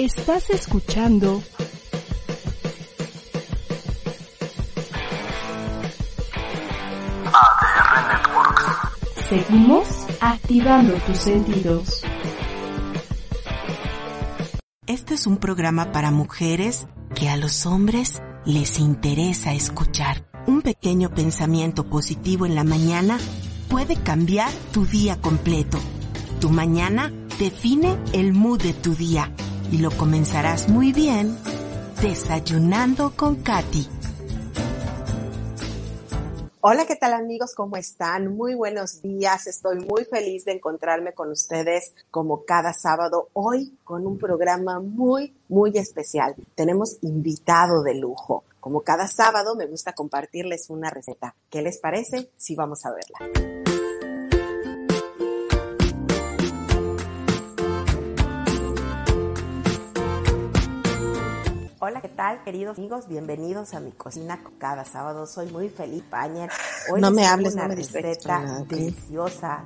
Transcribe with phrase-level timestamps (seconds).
[0.00, 1.42] Estás escuchando
[7.26, 9.28] ADR Networks.
[9.28, 9.86] Seguimos
[10.22, 12.02] activando tus sentidos.
[14.86, 20.24] Este es un programa para mujeres que a los hombres les interesa escuchar.
[20.46, 23.18] Un pequeño pensamiento positivo en la mañana
[23.68, 25.78] puede cambiar tu día completo.
[26.40, 29.30] Tu mañana define el mood de tu día
[29.70, 31.36] y lo comenzarás muy bien
[32.02, 33.86] desayunando con Katy.
[36.62, 37.54] Hola, ¿qué tal amigos?
[37.54, 38.36] ¿Cómo están?
[38.36, 39.46] Muy buenos días.
[39.46, 45.34] Estoy muy feliz de encontrarme con ustedes como cada sábado, hoy con un programa muy,
[45.48, 46.34] muy especial.
[46.54, 48.44] Tenemos invitado de lujo.
[48.60, 51.34] Como cada sábado me gusta compartirles una receta.
[51.48, 52.28] ¿Qué les parece?
[52.36, 53.59] Sí, vamos a verla.
[61.82, 63.08] Hola, ¿qué tal, queridos amigos?
[63.08, 65.26] Bienvenidos a mi cocina cada sábado.
[65.26, 66.50] Soy muy feliz, Pañer.
[66.92, 69.64] Hoy No me les hables, tengo no una me receta deliciosa.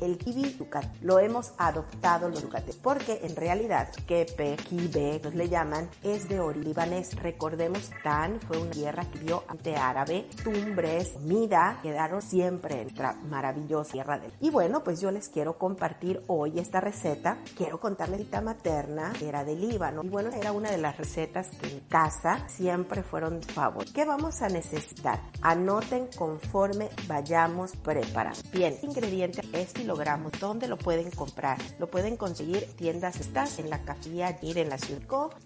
[0.00, 0.84] El kiwi yucat.
[1.00, 6.38] Lo hemos adoptado los yucates porque en realidad kepe, kibe, los le llaman, es de
[6.38, 7.16] origen libanés.
[7.16, 13.14] Recordemos, Tan fue una tierra que dio ante árabe, tumbres, comida, quedaron siempre en nuestra
[13.28, 14.32] maravillosa tierra del.
[14.40, 17.38] Y bueno, pues yo les quiero compartir hoy esta receta.
[17.56, 20.04] Quiero contarles la materna, que era de Líbano.
[20.04, 23.84] Y bueno, era una de las recetas que en casa siempre fueron favor.
[23.92, 25.20] ¿Qué vamos a necesitar?
[25.40, 28.40] Anoten conforme vayamos preparando.
[28.52, 30.32] Bien, ingrediente es kilogramos.
[30.40, 31.58] ¿Dónde lo pueden comprar?
[31.78, 34.96] Lo pueden conseguir tiendas estas en la cafía ir en la Ciudad.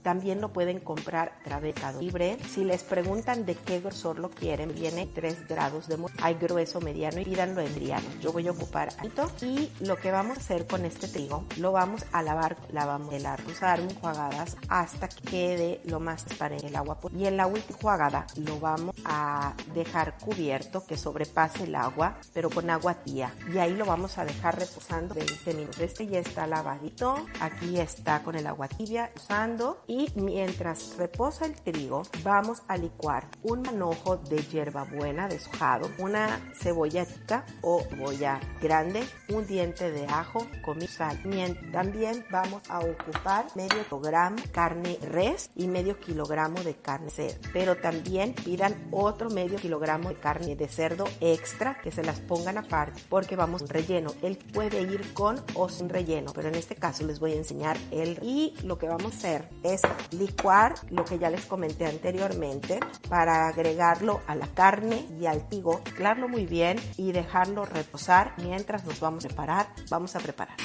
[0.03, 2.37] También lo pueden comprar a través Libre.
[2.49, 7.21] Si les preguntan de qué grosor lo quieren, viene 3 grados de Hay grueso, mediano
[7.21, 8.07] y pídanlo en Driano.
[8.21, 11.73] Yo voy a ocupar alto y lo que vamos a hacer con este trigo, lo
[11.73, 16.99] vamos a lavar, lavamos el usar enjuagadas hasta que quede lo más transparente el agua.
[17.17, 22.51] Y en la última enjuagada lo vamos a dejar cubierto que sobrepase el agua, pero
[22.51, 23.33] con agua tía.
[23.53, 25.81] Y ahí lo vamos a dejar reposando 20 minutos.
[25.81, 27.27] Este ya está lavadito.
[27.41, 29.83] Aquí está con el agua tibia usando.
[29.87, 37.07] Y mientras reposa el trigo, vamos a licuar un manojo de hierbabuena deshojado, una cebolla
[37.07, 41.21] chica o cebolla grande, un diente de ajo, comino, sal.
[41.73, 47.49] También vamos a ocupar medio kilogramo carne res y medio kilogramo de carne cerdo.
[47.53, 52.59] Pero también pidan otro medio kilogramo de carne de cerdo extra que se las pongan
[52.59, 54.13] aparte porque vamos un relleno.
[54.23, 57.77] Él puede ir con o sin relleno, pero en este caso les voy a enseñar
[57.91, 62.81] el y lo que vamos a hacer es licuar lo que ya les comenté anteriormente
[63.09, 68.85] para agregarlo a la carne y al trigo, mezclarlo muy bien y dejarlo reposar mientras
[68.85, 69.67] nos vamos a preparar.
[69.91, 70.57] Vamos a preparar.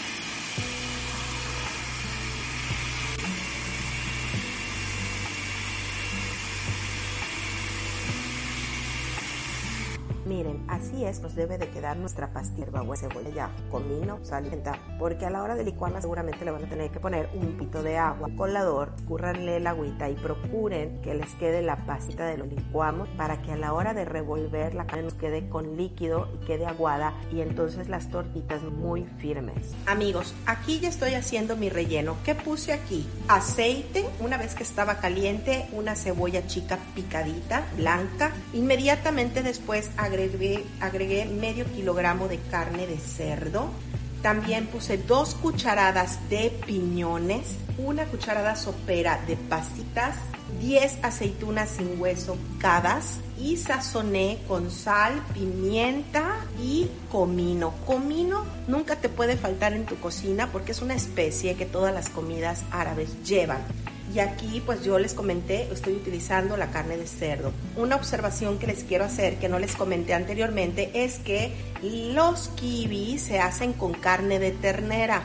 [10.25, 14.49] Miren, así es, nos debe de quedar nuestra pastilla o cebolla ya, comino, sal y
[14.49, 17.57] pimienta, porque a la hora de licuarla seguramente le van a tener que poner un
[17.57, 22.37] pito de agua, colador, curranle el agüita y procuren que les quede la pastita de
[22.37, 26.27] lo licuamos para que a la hora de revolver la carne nos quede con líquido
[26.33, 29.75] y quede aguada y entonces las tortitas muy firmes.
[29.85, 32.15] Amigos, aquí ya estoy haciendo mi relleno.
[32.23, 33.07] ¿Qué puse aquí?
[33.27, 38.31] Aceite, una vez que estaba caliente, una cebolla chica picadita, blanca.
[38.53, 40.14] Inmediatamente después agregué,
[40.79, 43.69] agregué medio kilogramo de carne de cerdo.
[44.21, 50.15] También puse dos cucharadas de piñones, una cucharada sopera de pasitas,
[50.59, 57.73] 10 aceitunas sin hueso picadas y sazoné con sal, pimienta y comino.
[57.85, 62.09] Comino nunca te puede faltar en tu cocina porque es una especie que todas las
[62.09, 63.61] comidas árabes llevan.
[64.13, 67.51] Y aquí pues yo les comenté, estoy utilizando la carne de cerdo.
[67.75, 73.21] Una observación que les quiero hacer, que no les comenté anteriormente, es que los kiwis
[73.21, 75.23] se hacen con carne de ternera.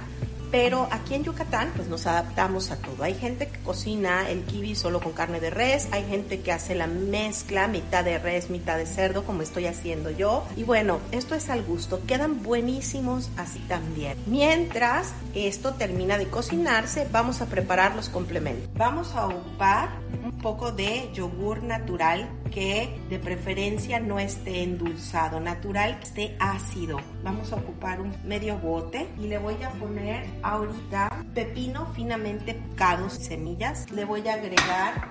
[0.51, 3.05] Pero aquí en Yucatán, pues nos adaptamos a todo.
[3.05, 6.75] Hay gente que cocina el kiwi solo con carne de res, hay gente que hace
[6.75, 10.45] la mezcla, mitad de res, mitad de cerdo, como estoy haciendo yo.
[10.57, 14.19] Y bueno, esto es al gusto, quedan buenísimos así también.
[14.27, 18.69] Mientras esto termina de cocinarse, vamos a preparar los complementos.
[18.75, 19.91] Vamos a ocupar
[20.25, 26.99] un poco de yogur natural que de preferencia no esté endulzado, natural esté ácido.
[27.23, 33.09] Vamos a ocupar un medio bote y le voy a poner ahorita pepino finamente picado,
[33.09, 33.91] semillas.
[33.91, 35.09] Le voy a agregar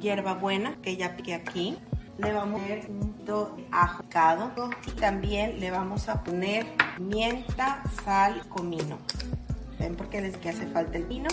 [0.00, 1.76] hierbabuena que ya piqué aquí.
[2.18, 4.52] Le vamos a poner un poquito de ajo picado
[4.86, 6.66] y también le vamos a poner
[6.96, 8.98] pimienta, sal, comino.
[9.78, 11.28] ¿Ven por qué les que hace falta el vino?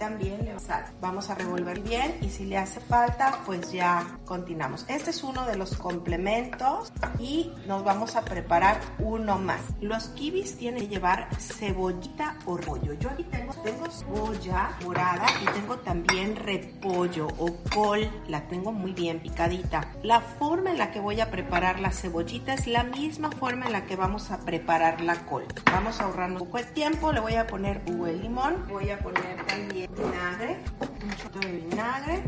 [0.00, 0.84] También le sal.
[1.00, 4.86] Vamos a revolver bien y si le hace falta, pues ya continuamos.
[4.88, 9.60] Este es uno de los complementos y nos vamos a preparar uno más.
[9.80, 12.94] Los kibis tienen que llevar cebollita o rollo.
[12.94, 18.10] Yo aquí tengo, tengo cebolla morada y tengo también repollo o col.
[18.26, 19.92] La tengo muy bien picadita.
[20.02, 23.72] La forma en la que voy a preparar la cebollita es la misma forma en
[23.72, 25.44] la que vamos a preparar la col.
[25.70, 27.12] Vamos a ahorrar un poco de tiempo.
[27.12, 28.66] Le voy a poner jugo limón.
[28.66, 30.56] Voy a poner también vinagre.
[30.80, 32.22] Un chorro de vinagre.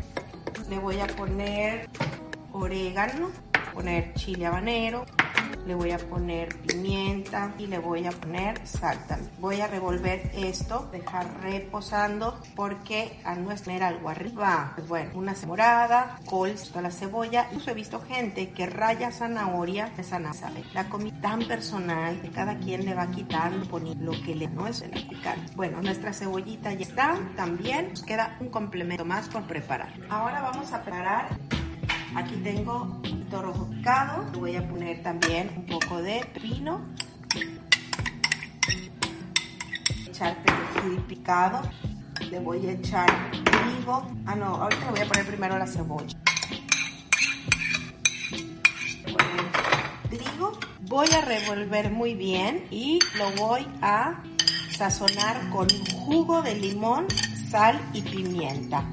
[0.68, 1.88] Le voy a poner
[2.52, 3.30] orégano.
[3.74, 5.04] Poner chile habanero
[5.66, 8.98] le voy a poner pimienta y le voy a poner sal.
[9.40, 15.34] Voy a revolver esto, dejar reposando porque a no tener algo arriba, pues bueno, una
[15.46, 17.46] morada, col, toda la cebolla.
[17.50, 20.64] Incluso he visto gente que raya zanahoria, no sabe.
[20.72, 24.66] La comida tan personal que cada quien le va quitando poniendo lo que le no
[24.66, 25.52] es el picante.
[25.54, 29.92] Bueno, nuestra cebollita ya está, también nos queda un complemento más por preparar.
[30.08, 31.28] Ahora vamos a preparar
[32.14, 34.24] Aquí tengo un rojo picado.
[34.38, 36.80] Voy a poner también un poco de pino.
[40.06, 41.62] Echar perejil picado.
[42.30, 44.06] Le voy a echar trigo.
[44.26, 46.18] Ah, no, ahorita le voy a poner primero la cebolla.
[50.10, 50.52] trigo.
[50.82, 54.22] Voy a revolver muy bien y lo voy a
[54.76, 55.66] sazonar con
[56.04, 57.06] jugo de limón,
[57.50, 58.84] sal y pimienta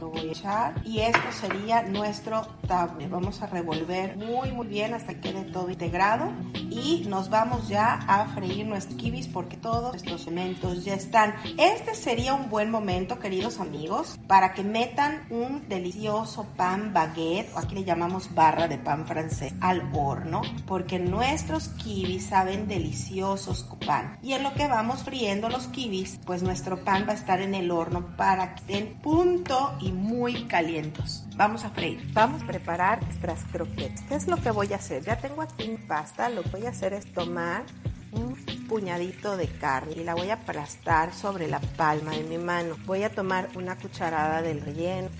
[0.00, 3.10] lo voy a echar y esto sería nuestro tablet.
[3.10, 7.94] Vamos a revolver muy muy bien hasta que quede todo integrado y nos vamos ya
[8.08, 11.34] a freír nuestros kibis porque todos estos elementos ya están.
[11.58, 17.58] Este sería un buen momento, queridos amigos, para que metan un delicioso pan baguette, o
[17.58, 23.78] aquí le llamamos barra de pan francés, al horno, porque nuestros kibis saben deliciosos con
[23.80, 24.18] pan.
[24.22, 27.54] Y en lo que vamos friendo los kibis, pues nuestro pan va a estar en
[27.54, 28.94] el horno para que estén
[29.80, 31.24] y muy calientes.
[31.36, 32.00] Vamos a freír.
[32.12, 34.02] Vamos a preparar nuestras croquetas.
[34.08, 35.04] ¿Qué es lo que voy a hacer?
[35.04, 37.64] Ya tengo aquí mi pasta, lo que voy a hacer es tomar
[38.12, 38.34] un
[38.68, 42.76] puñadito de carne y la voy a aplastar sobre la palma de mi mano.
[42.86, 45.10] Voy a tomar una cucharada del relleno,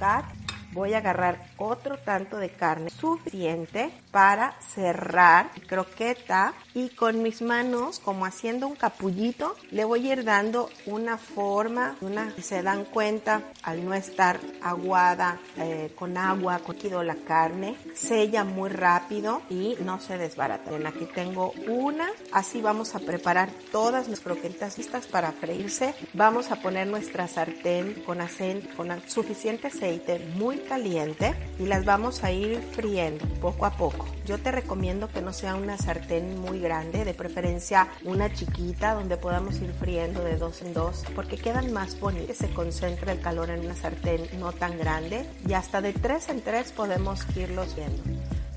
[0.72, 7.98] voy a agarrar otro tanto de carne suficiente para cerrar croqueta y con mis manos
[7.98, 13.42] como haciendo un capullito le voy a ir dando una forma una se dan cuenta
[13.62, 20.00] al no estar aguada eh, con agua cogido la carne sella muy rápido y no
[20.00, 20.70] se desbarata.
[20.70, 25.94] Bien, aquí tengo una así vamos a preparar todas mis croquetas listas para freírse.
[26.14, 32.24] Vamos a poner nuestra sartén con, aceite, con suficiente aceite muy caliente y las vamos
[32.24, 36.60] a ir friendo poco a poco yo te recomiendo que no sea una sartén muy
[36.60, 41.72] grande, de preferencia una chiquita donde podamos ir friendo de dos en dos, porque quedan
[41.72, 45.92] más bonitas, se concentra el calor en una sartén no tan grande y hasta de
[45.92, 48.02] tres en tres podemos irlos viendo.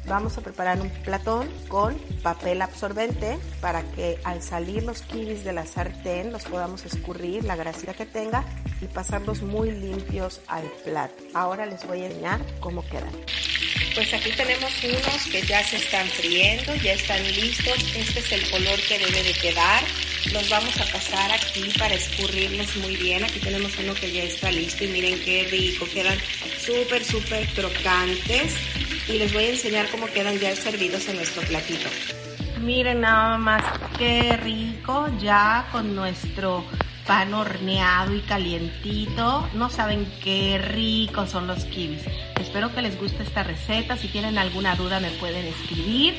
[0.09, 1.93] Vamos a preparar un platón con
[2.23, 7.55] papel absorbente para que al salir los kibis de la sartén los podamos escurrir, la
[7.55, 8.43] grasita que tenga
[8.81, 11.13] y pasarlos muy limpios al plato.
[11.35, 13.11] Ahora les voy a enseñar cómo quedan.
[13.95, 17.75] Pues aquí tenemos unos que ya se están friendo, ya están listos.
[17.95, 19.83] Este es el color que debe de quedar.
[20.31, 23.23] Los vamos a pasar aquí para escurrirlos muy bien.
[23.23, 25.85] Aquí tenemos uno que ya está listo y miren qué rico.
[25.91, 26.17] Quedan
[26.59, 28.53] súper, súper crocantes.
[29.07, 31.89] Y les voy a enseñar cómo quedan ya servidos en nuestro platito.
[32.61, 33.63] Miren nada más
[33.97, 36.65] qué rico ya con nuestro
[37.09, 39.49] pan horneado y calientito.
[39.55, 42.03] No saben qué ricos son los kibis.
[42.39, 43.97] Espero que les guste esta receta.
[43.97, 46.13] Si tienen alguna duda me pueden escribir.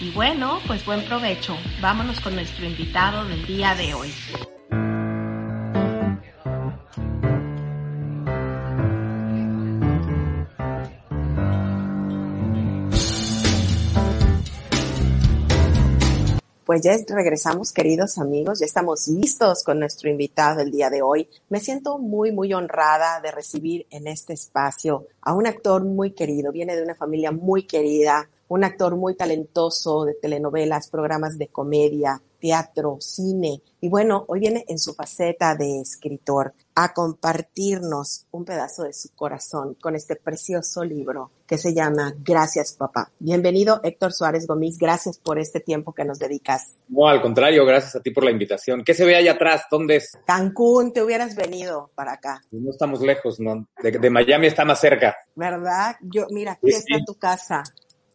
[0.00, 1.56] Y bueno, pues buen provecho.
[1.80, 4.14] Vámonos con nuestro invitado del día de hoy.
[16.68, 21.26] Pues ya regresamos, queridos amigos, ya estamos listos con nuestro invitado el día de hoy.
[21.48, 26.52] Me siento muy, muy honrada de recibir en este espacio a un actor muy querido,
[26.52, 32.20] viene de una familia muy querida, un actor muy talentoso de telenovelas, programas de comedia,
[32.38, 33.62] teatro, cine.
[33.80, 39.08] Y bueno, hoy viene en su faceta de escritor a compartirnos un pedazo de su
[39.14, 43.10] corazón con este precioso libro que se llama Gracias papá.
[43.18, 46.76] Bienvenido Héctor Suárez Gómez, gracias por este tiempo que nos dedicas.
[46.88, 48.84] No, al contrario, gracias a ti por la invitación.
[48.84, 49.62] ¿Qué se ve allá atrás?
[49.70, 50.12] ¿Dónde es?
[50.26, 52.42] Cancún, te hubieras venido para acá.
[52.50, 53.66] No estamos lejos, ¿no?
[53.82, 55.16] De, Miami está más cerca.
[55.34, 55.96] ¿Verdad?
[56.02, 57.62] Yo, mira, aquí está tu casa.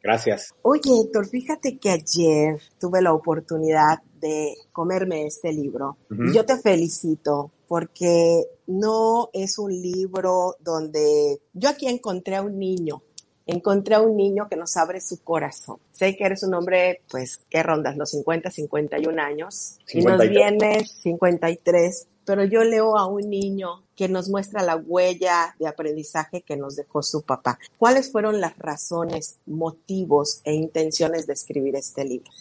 [0.04, 0.54] Gracias.
[0.62, 5.98] Oye, Héctor, fíjate que ayer tuve la oportunidad de comerme este libro.
[6.34, 13.02] Yo te felicito porque no es un libro donde yo aquí encontré a un niño
[13.46, 15.78] encontré a un niño que nos abre su corazón.
[15.92, 20.04] Sé que eres un hombre, pues, que rondas los 50, 51 años 53.
[20.04, 25.56] y nos vienes 53, pero yo leo a un niño que nos muestra la huella
[25.60, 27.60] de aprendizaje que nos dejó su papá.
[27.78, 32.32] ¿Cuáles fueron las razones, motivos e intenciones de escribir este libro?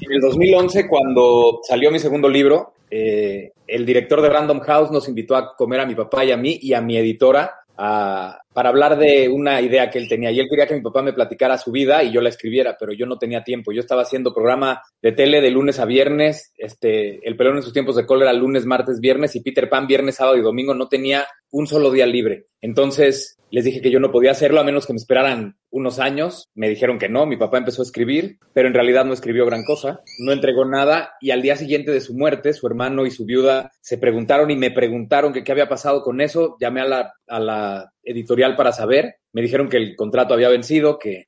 [0.00, 5.08] En el 2011, cuando salió mi segundo libro, eh, el director de Random House nos
[5.08, 8.68] invitó a comer a mi papá y a mí y a mi editora a, para
[8.68, 10.30] hablar de una idea que él tenía.
[10.30, 12.92] Y él quería que mi papá me platicara su vida y yo la escribiera, pero
[12.92, 13.72] yo no tenía tiempo.
[13.72, 17.72] Yo estaba haciendo programa de tele de lunes a viernes, este, El pelón en sus
[17.72, 20.74] tiempos de cólera lunes, martes, viernes y Peter Pan viernes, sábado y domingo.
[20.74, 22.46] No tenía un solo día libre.
[22.60, 26.48] Entonces les dije que yo no podía hacerlo a menos que me esperaran unos años.
[26.54, 29.62] Me dijeron que no, mi papá empezó a escribir, pero en realidad no escribió gran
[29.64, 33.26] cosa, no entregó nada y al día siguiente de su muerte, su hermano y su
[33.26, 36.56] viuda se preguntaron y me preguntaron que qué había pasado con eso.
[36.60, 40.98] Llamé a la, a la editorial para saber, me dijeron que el contrato había vencido,
[40.98, 41.26] que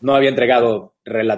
[0.00, 0.94] no había entregado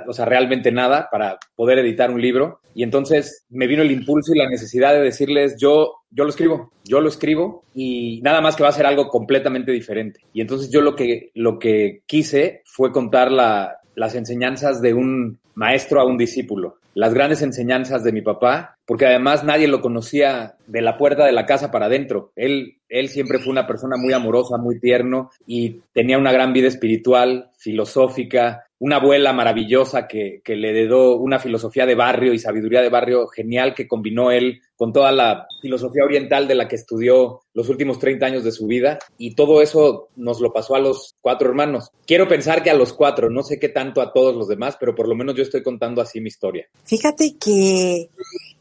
[0.07, 2.61] o sea, realmente nada para poder editar un libro.
[2.75, 6.73] Y entonces me vino el impulso y la necesidad de decirles, yo, yo lo escribo,
[6.85, 10.21] yo lo escribo y nada más que va a ser algo completamente diferente.
[10.33, 15.39] Y entonces yo lo que, lo que quise fue contar la, las enseñanzas de un
[15.55, 20.57] maestro a un discípulo, las grandes enseñanzas de mi papá, porque además nadie lo conocía
[20.67, 22.33] de la puerta de la casa para adentro.
[22.37, 26.69] Él, él siempre fue una persona muy amorosa, muy tierno y tenía una gran vida
[26.69, 32.81] espiritual, filosófica, una abuela maravillosa que, que le heredó una filosofía de barrio y sabiduría
[32.81, 37.43] de barrio genial que combinó él con toda la filosofía oriental de la que estudió
[37.53, 41.15] los últimos 30 años de su vida y todo eso nos lo pasó a los
[41.21, 41.91] cuatro hermanos.
[42.07, 44.95] Quiero pensar que a los cuatro, no sé qué tanto a todos los demás, pero
[44.95, 46.67] por lo menos yo estoy contando así mi historia.
[46.85, 48.09] Fíjate que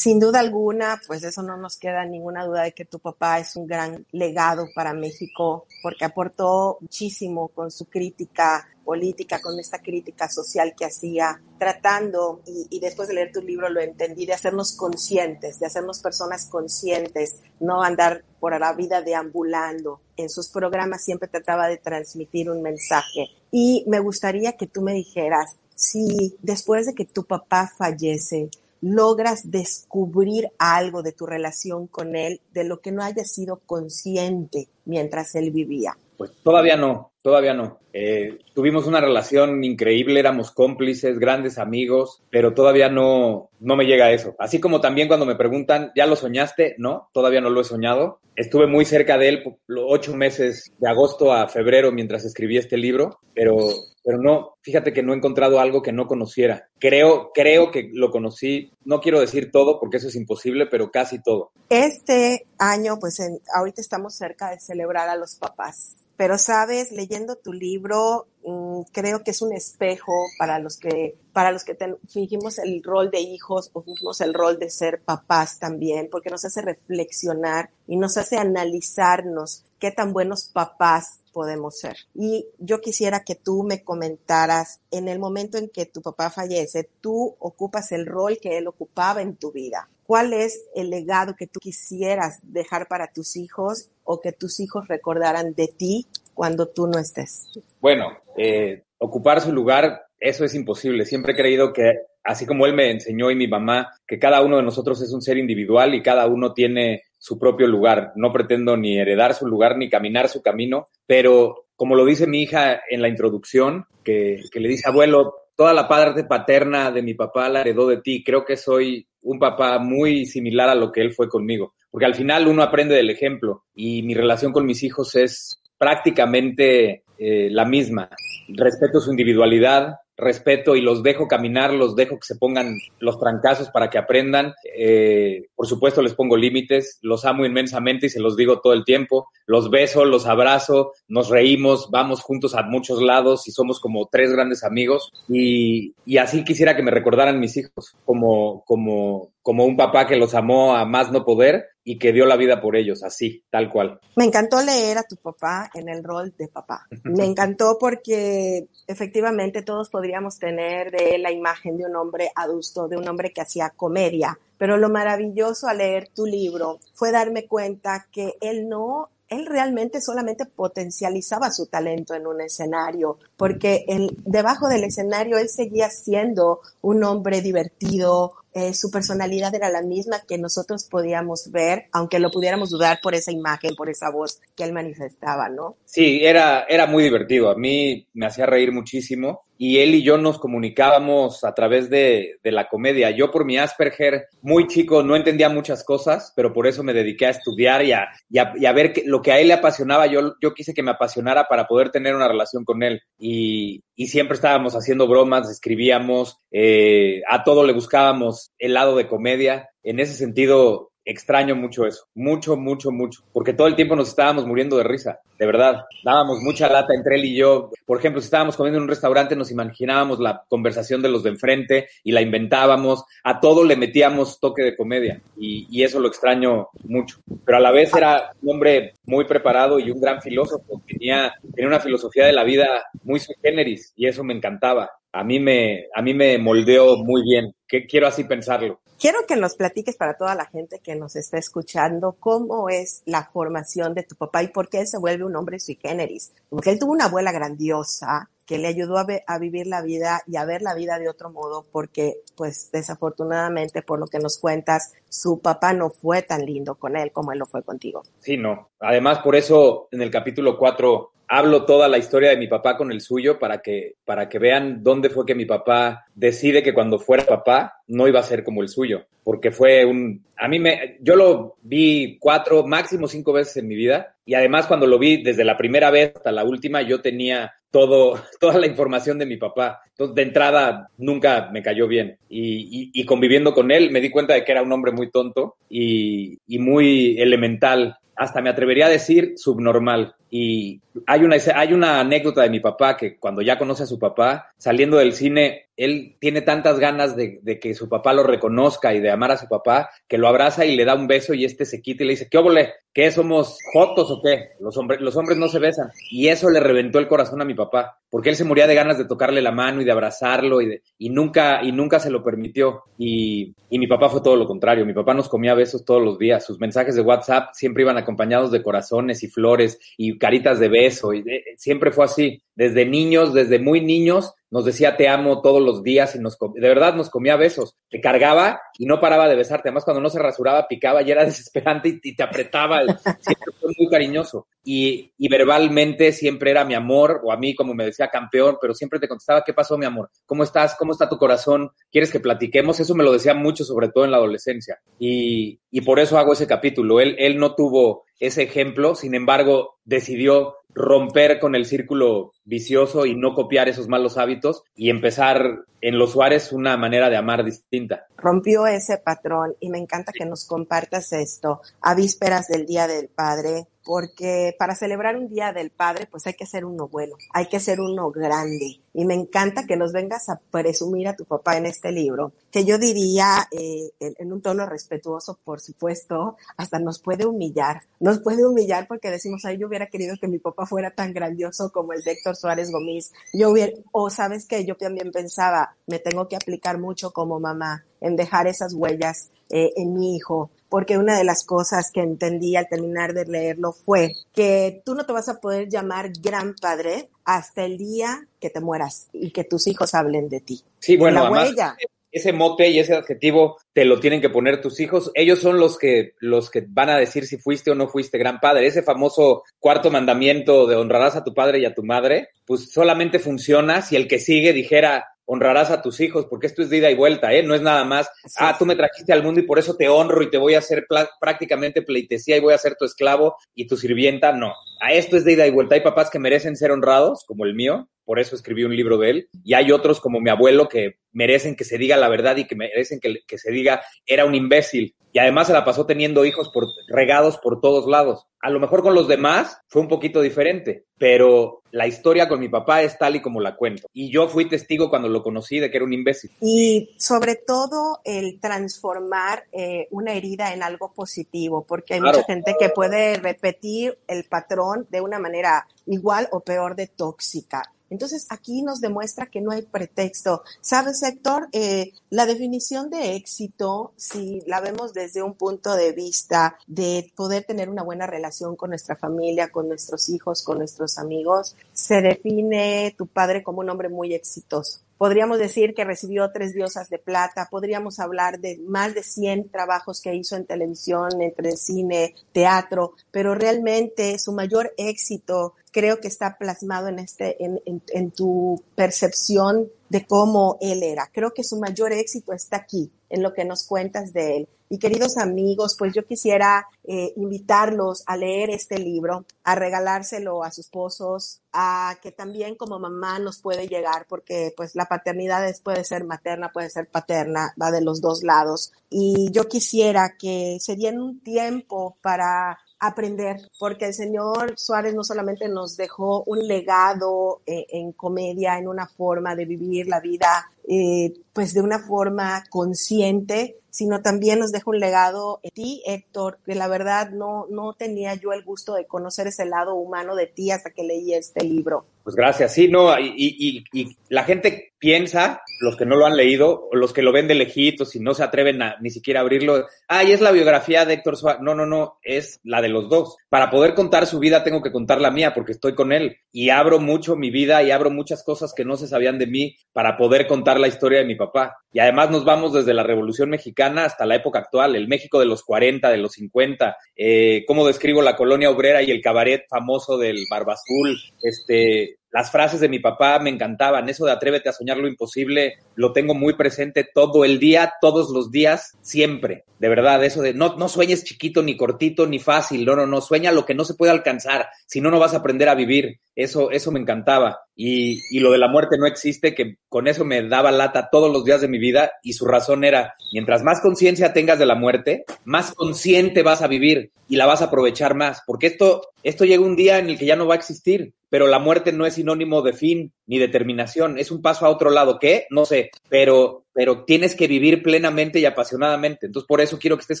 [0.00, 3.54] sin duda alguna, pues eso no nos queda ninguna duda de que tu papá es
[3.54, 10.30] un gran legado para México porque aportó muchísimo con su crítica política, con esta crítica
[10.30, 15.60] social que hacía, tratando, y, después de leer tu libro lo entendí, de hacernos conscientes,
[15.60, 20.00] de hacernos personas conscientes, no andar por la vida deambulando.
[20.16, 23.28] En sus programas siempre trataba de transmitir un mensaje.
[23.52, 28.48] Y me gustaría que tú me dijeras, si después de que tu papá fallece,
[28.80, 34.68] logras descubrir algo de tu relación con él de lo que no hayas sido consciente
[34.84, 35.96] mientras él vivía.
[36.16, 37.78] Pues todavía no, todavía no.
[37.94, 44.06] Eh, tuvimos una relación increíble, éramos cómplices, grandes amigos, pero todavía no, no me llega
[44.06, 44.34] a eso.
[44.38, 46.74] Así como también cuando me preguntan, ¿ya lo soñaste?
[46.76, 48.20] No, todavía no lo he soñado.
[48.36, 53.18] Estuve muy cerca de él ocho meses de agosto a febrero mientras escribí este libro,
[53.34, 53.56] pero,
[54.02, 56.68] pero no, fíjate que no he encontrado algo que no conociera.
[56.78, 61.22] Creo, creo que lo conocí, no quiero decir todo porque eso es imposible, pero casi
[61.22, 61.52] todo.
[61.68, 67.36] Este año, pues en, ahorita estamos cerca de celebrar a los papás pero sabes, leyendo
[67.36, 71.74] tu libro, mmm, creo que es un espejo para los que, para los que
[72.10, 76.44] fingimos el rol de hijos o fingimos el rol de ser papás también, porque nos
[76.44, 81.96] hace reflexionar y nos hace analizarnos qué tan buenos papás podemos ser.
[82.14, 86.88] Y yo quisiera que tú me comentaras, en el momento en que tu papá fallece,
[87.00, 89.88] tú ocupas el rol que él ocupaba en tu vida.
[90.06, 94.88] ¿Cuál es el legado que tú quisieras dejar para tus hijos o que tus hijos
[94.88, 97.46] recordaran de ti cuando tú no estés?
[97.80, 101.06] Bueno, eh, ocupar su lugar, eso es imposible.
[101.06, 101.92] Siempre he creído que,
[102.24, 105.22] así como él me enseñó y mi mamá, que cada uno de nosotros es un
[105.22, 108.12] ser individual y cada uno tiene su propio lugar.
[108.16, 112.42] No pretendo ni heredar su lugar ni caminar su camino, pero como lo dice mi
[112.42, 117.14] hija en la introducción, que, que le dice, abuelo, toda la parte paterna de mi
[117.14, 118.24] papá la heredó de ti.
[118.24, 122.14] Creo que soy un papá muy similar a lo que él fue conmigo, porque al
[122.14, 127.64] final uno aprende del ejemplo y mi relación con mis hijos es prácticamente eh, la
[127.64, 128.08] misma.
[128.48, 133.70] Respeto su individualidad, respeto y los dejo caminar, los dejo que se pongan los trancazos
[133.70, 134.54] para que aprendan.
[134.76, 138.84] Eh, por supuesto, les pongo límites, los amo inmensamente y se los digo todo el
[138.84, 139.28] tiempo.
[139.46, 144.32] Los beso, los abrazo, nos reímos, vamos juntos a muchos lados y somos como tres
[144.32, 145.10] grandes amigos.
[145.28, 150.16] Y, y así quisiera que me recordaran mis hijos, como, como, como un papá que
[150.16, 153.70] los amó a más no poder y que dio la vida por ellos, así, tal
[153.70, 153.98] cual.
[154.16, 156.86] Me encantó leer a tu papá en el rol de papá.
[157.04, 162.86] Me encantó porque efectivamente todos podríamos tener de él la imagen de un hombre adusto,
[162.86, 167.46] de un hombre que hacía comedia, pero lo maravilloso al leer tu libro fue darme
[167.46, 174.16] cuenta que él no él realmente solamente potencializaba su talento en un escenario, porque él,
[174.24, 180.22] debajo del escenario él seguía siendo un hombre divertido, eh, su personalidad era la misma
[180.26, 184.64] que nosotros podíamos ver, aunque lo pudiéramos dudar por esa imagen, por esa voz que
[184.64, 185.76] él manifestaba, ¿no?
[185.84, 187.50] Sí, era, era muy divertido.
[187.50, 192.38] A mí me hacía reír muchísimo y él y yo nos comunicábamos a través de,
[192.42, 193.10] de, la comedia.
[193.10, 197.26] Yo por mi Asperger, muy chico, no entendía muchas cosas, pero por eso me dediqué
[197.26, 199.52] a estudiar y a, y a, y a ver que, lo que a él le
[199.54, 200.06] apasionaba.
[200.06, 203.02] Yo, yo quise que me apasionara para poder tener una relación con él.
[203.18, 209.06] Y, y siempre estábamos haciendo bromas, escribíamos, eh, a todo le buscábamos el lado de
[209.06, 209.68] comedia.
[209.82, 214.46] En ese sentido, extraño mucho eso, mucho, mucho, mucho, porque todo el tiempo nos estábamos
[214.46, 215.84] muriendo de risa, de verdad.
[216.04, 217.70] Dábamos mucha lata entre él y yo.
[217.84, 221.30] Por ejemplo, si estábamos comiendo en un restaurante, nos imaginábamos la conversación de los de
[221.30, 223.04] enfrente y la inventábamos.
[223.24, 227.20] A todo le metíamos toque de comedia y, eso lo extraño mucho.
[227.44, 230.82] Pero a la vez era un hombre muy preparado y un gran filósofo.
[230.86, 234.90] Tenía, tenía una filosofía de la vida muy sui generis y eso me encantaba.
[235.12, 237.54] A mí me, a mí me moldeó muy bien.
[237.66, 238.80] Que quiero así pensarlo.
[238.98, 243.24] Quiero que nos platiques para toda la gente que nos está escuchando cómo es la
[243.24, 246.34] formación de tu papá y por qué él se vuelve un hombre sui generis.
[246.50, 250.36] Porque él tuvo una abuela grandiosa que le ayudó a, a, vivir la vida y
[250.36, 254.92] a ver la vida de otro modo porque, pues, desafortunadamente, por lo que nos cuentas,
[255.08, 258.02] su papá no fue tan lindo con él como él lo fue contigo.
[258.18, 258.70] Sí, no.
[258.80, 262.90] Además, por eso en el capítulo 4 hablo toda la historia de mi papá con
[262.90, 266.98] el suyo para que, para que vean dónde fue que mi papá decide que cuando
[266.98, 270.98] fuera papá no iba a ser como el suyo, porque fue un, a mí me,
[271.00, 275.22] yo lo vi cuatro, máximo cinco veces en mi vida y además cuando lo vi
[275.22, 279.36] desde la primera vez hasta la última yo tenía todo, toda la información de mi
[279.36, 279.82] papá.
[279.90, 282.18] Entonces, de entrada, nunca me cayó bien.
[282.28, 285.56] Y, y, conviviendo con él, me di cuenta de que era un hombre muy tonto
[285.68, 287.98] y, y muy elemental.
[288.20, 290.14] Hasta me atrevería a decir subnormal.
[290.28, 293.98] Y hay una, hay una anécdota de mi papá que cuando ya conoce a su
[293.98, 299.00] papá, saliendo del cine, él tiene tantas ganas de, que su papá lo reconozca y
[299.00, 301.64] de amar a su papá, que lo abraza y le da un beso y este
[301.64, 302.74] se quita y le dice, ¿qué óvole?
[302.92, 304.50] ¿Qué somos jotos o qué?
[304.60, 305.90] Los hombres, los hombres no se besan.
[306.10, 308.98] Y eso le reventó el corazón a mi papá, porque él se moría de ganas
[308.98, 312.22] de tocarle la mano y de abrazarlo y, de, y nunca, y nunca se lo
[312.22, 312.82] permitió.
[312.98, 314.84] Y, y mi papá fue todo lo contrario.
[314.84, 316.44] Mi papá nos comía besos todos los días.
[316.44, 321.14] Sus mensajes de WhatsApp siempre iban acompañados de corazones y flores y caritas de beso.
[321.14, 322.42] Y de, siempre fue así.
[322.54, 326.68] Desde niños, desde muy niños, nos decía te amo todos los días y nos de
[326.68, 327.76] verdad nos comía besos.
[327.88, 329.68] Te cargaba y no paraba de besarte.
[329.68, 332.80] Además, cuando no se rasuraba, picaba y era desesperante y, y te apretaba.
[332.80, 334.46] Siempre muy cariñoso.
[334.62, 338.74] Y, y, verbalmente siempre era mi amor, o a mí, como me decía, campeón, pero
[338.74, 340.10] siempre te contestaba, ¿qué pasó, mi amor?
[340.26, 340.76] ¿Cómo estás?
[340.76, 341.70] ¿Cómo está tu corazón?
[341.90, 342.78] ¿Quieres que platiquemos?
[342.78, 344.78] Eso me lo decía mucho, sobre todo en la adolescencia.
[344.98, 347.00] Y, y por eso hago ese capítulo.
[347.00, 353.16] Él, él no tuvo ese ejemplo, sin embargo, decidió romper con el círculo vicioso y
[353.16, 358.06] no copiar esos malos hábitos y empezar en los Suárez una manera de amar distinta.
[358.16, 363.08] Rompió ese patrón y me encanta que nos compartas esto a vísperas del Día del
[363.08, 367.46] Padre, porque para celebrar un Día del Padre, pues hay que ser uno bueno, hay
[367.46, 368.80] que ser uno grande.
[368.92, 372.64] Y me encanta que nos vengas a presumir a tu papá en este libro, que
[372.64, 377.82] yo diría eh, en, un tono respetuoso, por supuesto, hasta nos puede humillar.
[378.00, 381.70] Nos puede humillar porque decimos, ay, yo hubiera querido que mi papá fuera tan grandioso
[381.72, 383.12] como el de Héctor Suárez Gómez.
[383.32, 387.84] Yo hubiera, o sabes que yo también pensaba, me tengo que aplicar mucho como mamá
[388.00, 392.56] en dejar esas huellas eh, en mi hijo, porque una de las cosas que entendí
[392.56, 397.10] al terminar de leerlo fue que tú no te vas a poder llamar gran padre
[397.24, 400.62] hasta el día que te mueras y que tus hijos hablen de ti.
[400.78, 401.76] Sí, bueno, la huella.
[402.12, 405.10] ese mote y ese adjetivo te lo tienen que poner tus hijos.
[405.14, 408.38] Ellos son los que, los que van a decir si fuiste o no fuiste gran
[408.38, 408.68] padre.
[408.68, 413.18] Ese famoso cuarto mandamiento de honrarás a tu padre y a tu madre, pues solamente
[413.18, 416.90] funciona si el que sigue dijera, honrarás a tus hijos, porque esto es de ida
[416.90, 417.44] y vuelta, ¿eh?
[417.44, 420.22] No es nada más, ah, tú me trajiste al mundo y por eso te honro
[420.22, 420.88] y te voy a hacer
[421.20, 424.32] prácticamente pleitesía y voy a ser tu esclavo y tu sirvienta.
[424.32, 425.76] No, a esto es de ida y vuelta.
[425.76, 429.08] Hay papás que merecen ser honrados, como el mío, por eso escribí un libro de
[429.08, 432.48] él, y hay otros como mi abuelo que merecen que se diga la verdad y
[432.48, 434.96] que merecen que, que se diga era un imbécil.
[435.12, 438.26] Y además se la pasó teniendo hijos por, regados por todos lados.
[438.40, 442.48] A lo mejor con los demás fue un poquito diferente, pero la historia con mi
[442.48, 443.86] papá es tal y como la cuento.
[443.92, 446.32] Y yo fui testigo cuando lo conocí de que era un imbécil.
[446.40, 452.18] Y sobre todo el transformar eh, una herida en algo positivo, porque hay claro.
[452.18, 457.62] mucha gente que puede repetir el patrón de una manera igual o peor de tóxica
[457.90, 460.42] Entonces aquí nos demuestra que no hay pretexto.
[460.60, 461.48] ¿Sabes, Héctor?
[461.52, 467.44] Eh, la definición de éxito, si la vemos desde un punto de vista de poder
[467.44, 472.94] tener una buena relación con nuestra familia, con nuestros hijos, con nuestros amigos, se define
[472.96, 474.80] tu padre como un hombre muy exitoso.
[474.98, 480.02] Podríamos decir que recibió tres diosas de plata, podríamos hablar de más de 100 trabajos
[480.02, 486.36] que hizo en televisión, entre cine, teatro, pero realmente su mayor éxito creo que está
[486.36, 491.10] plasmado en, este, en, en, tu percepción de cómo él era.
[491.12, 494.48] Creo que su mayor éxito está aquí, en lo que nos cuentas de él.
[494.72, 500.52] Y queridos amigos, pues yo quisiera eh, invitarlos a leer este libro, a regalárselo a
[500.52, 505.82] sus esposos, a que también como mamá nos puede llegar, porque pues la paternidad puede
[505.82, 508.70] ser materna, puede ser paterna, va de los dos lados.
[508.88, 515.04] Y yo quisiera que se dieran un tiempo para aprender, porque el señor Suárez no
[515.04, 520.50] solamente nos dejó un legado eh, en comedia, en una forma de vivir la vida,
[520.66, 526.38] eh, pues de una forma consciente, sino también nos deja un legado en ti, Héctor,
[526.44, 530.26] que la verdad no, no tenía yo el gusto de conocer ese lado humano de
[530.26, 531.84] ti hasta que leí este libro.
[532.10, 536.16] Pues gracias, sí, no, y, y, y, la gente piensa, los que no lo han
[536.16, 539.66] leído, los que lo ven de lejitos y no se atreven a ni siquiera abrirlo,
[539.86, 541.42] ay, es la biografía de Héctor Suárez.
[541.42, 543.16] No, no, no, es la de los dos.
[543.28, 546.50] Para poder contar su vida tengo que contar la mía porque estoy con él y
[546.50, 549.96] abro mucho mi vida y abro muchas cosas que no se sabían de mí para
[549.96, 551.58] poder contar la historia de mi papá.
[551.72, 555.26] Y además nos vamos desde la Revolución Mexicana hasta la época actual, el México de
[555.26, 559.98] los 40, de los 50, eh, cómo describo la colonia obrera y el cabaret famoso
[559.98, 564.52] del Barba Azul, este, las frases de mi papá me encantaban, eso de atrévete a
[564.52, 569.44] soñar lo imposible, lo tengo muy presente todo el día, todos los días, siempre.
[569.58, 573.00] De verdad, eso de no, no sueñes chiquito, ni cortito, ni fácil, no, no, no,
[573.00, 575.98] sueña lo que no se puede alcanzar, si no, no vas a aprender a vivir.
[576.14, 577.38] Eso, eso me encantaba.
[577.56, 581.10] Y, y lo de la muerte no existe, que con eso me daba lata todos
[581.10, 584.56] los días de mi vida y su razón era, mientras más conciencia tengas de la
[584.56, 589.24] muerte, más consciente vas a vivir y la vas a aprovechar más, porque esto, esto
[589.24, 591.84] llega un día en el que ya no va a existir pero la muerte no
[591.84, 594.98] es sinónimo de fin ni determinación, es un paso a otro lado.
[594.98, 595.26] ¿Qué?
[595.28, 599.06] No sé, pero, pero tienes que vivir plenamente y apasionadamente.
[599.06, 600.00] Entonces, por eso quiero que estés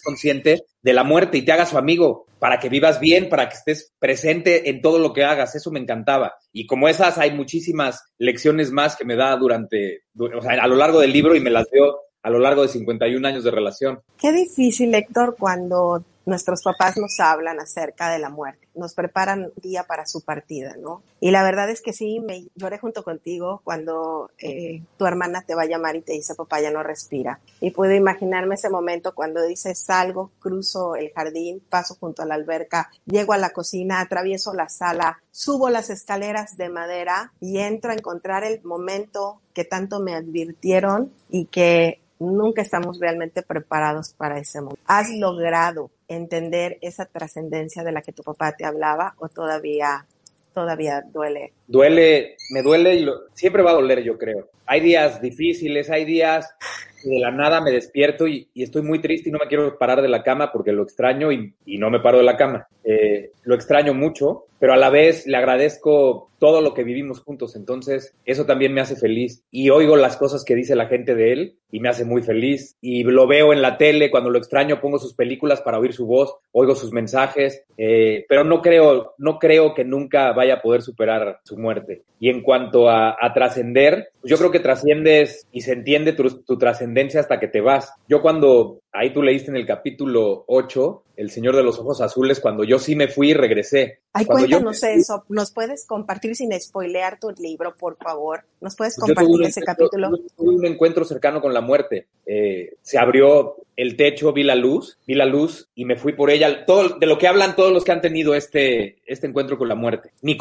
[0.00, 3.56] consciente de la muerte y te hagas su amigo, para que vivas bien, para que
[3.56, 5.54] estés presente en todo lo que hagas.
[5.54, 6.34] Eso me encantaba.
[6.52, 10.76] Y como esas, hay muchísimas lecciones más que me da durante, o sea, a lo
[10.76, 14.00] largo del libro y me las dio a lo largo de 51 años de relación.
[14.20, 19.84] Qué difícil, Héctor, cuando nuestros papás nos hablan acerca de la muerte, nos preparan día
[19.84, 21.02] para su partida, ¿no?
[21.20, 25.54] Y la verdad es que sí, me lloré junto contigo cuando eh, tu hermana te
[25.54, 27.40] va a llamar y te dice, papá ya no respira.
[27.60, 32.34] Y puedo imaginarme ese momento cuando dices, salgo, cruzo el jardín, paso junto a la
[32.34, 37.90] alberca, llego a la cocina, atravieso la sala, subo las escaleras de madera y entro
[37.90, 44.38] a encontrar el momento que tanto me advirtieron y que nunca estamos realmente preparados para
[44.38, 44.80] ese momento.
[44.86, 50.06] ¿Has logrado entender esa trascendencia de la que tu papá te hablaba o todavía
[50.54, 51.52] todavía duele?
[51.66, 54.48] Duele, me duele y siempre va a doler, yo creo.
[54.70, 56.54] Hay días difíciles, hay días
[57.02, 60.06] de la nada me despierto y, estoy muy triste y no me quiero parar de
[60.06, 62.68] la cama porque lo extraño y, no me paro de la cama.
[62.84, 67.56] Eh, lo extraño mucho, pero a la vez le agradezco todo lo que vivimos juntos,
[67.56, 71.32] entonces eso también me hace feliz y oigo las cosas que dice la gente de
[71.32, 74.80] él y me hace muy feliz y lo veo en la tele, cuando lo extraño
[74.80, 79.38] pongo sus películas para oír su voz, oigo sus mensajes, eh, pero no creo, no
[79.38, 82.02] creo que nunca vaya a poder superar su muerte.
[82.18, 87.40] Y en cuanto a, trascender, yo creo que trasciendes y se entiende tu, trascendencia hasta
[87.40, 87.92] que te vas.
[88.08, 92.40] Yo cuando Ahí tú leíste en el capítulo 8, El Señor de los Ojos Azules,
[92.40, 94.00] cuando yo sí me fui y regresé.
[94.12, 95.24] Ay, cuéntanos eso.
[95.28, 98.42] ¿Nos puedes compartir sin spoilear tu libro, por favor?
[98.60, 100.10] ¿Nos puedes pues compartir ese capítulo?
[100.36, 102.08] Tuve un encuentro cercano con la muerte.
[102.26, 106.28] Eh, se abrió el techo, vi la luz, vi la luz y me fui por
[106.28, 106.66] ella.
[106.66, 109.76] Todo, de lo que hablan todos los que han tenido este, este encuentro con la
[109.76, 110.10] muerte.
[110.22, 110.36] Mi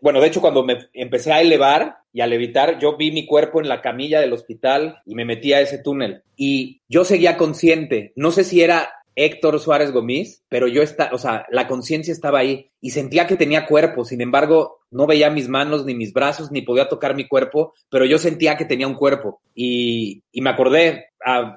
[0.00, 3.60] bueno, de hecho, cuando me empecé a elevar, y al evitar, yo vi mi cuerpo
[3.60, 6.22] en la camilla del hospital y me metí a ese túnel.
[6.36, 7.81] Y yo seguía consciente.
[8.16, 12.38] No sé si era Héctor Suárez Gómez, pero yo estaba, o sea, la conciencia estaba
[12.38, 14.04] ahí y sentía que tenía cuerpo.
[14.04, 18.04] Sin embargo, no veía mis manos ni mis brazos ni podía tocar mi cuerpo, pero
[18.04, 19.40] yo sentía que tenía un cuerpo.
[19.54, 21.06] Y, y me acordé,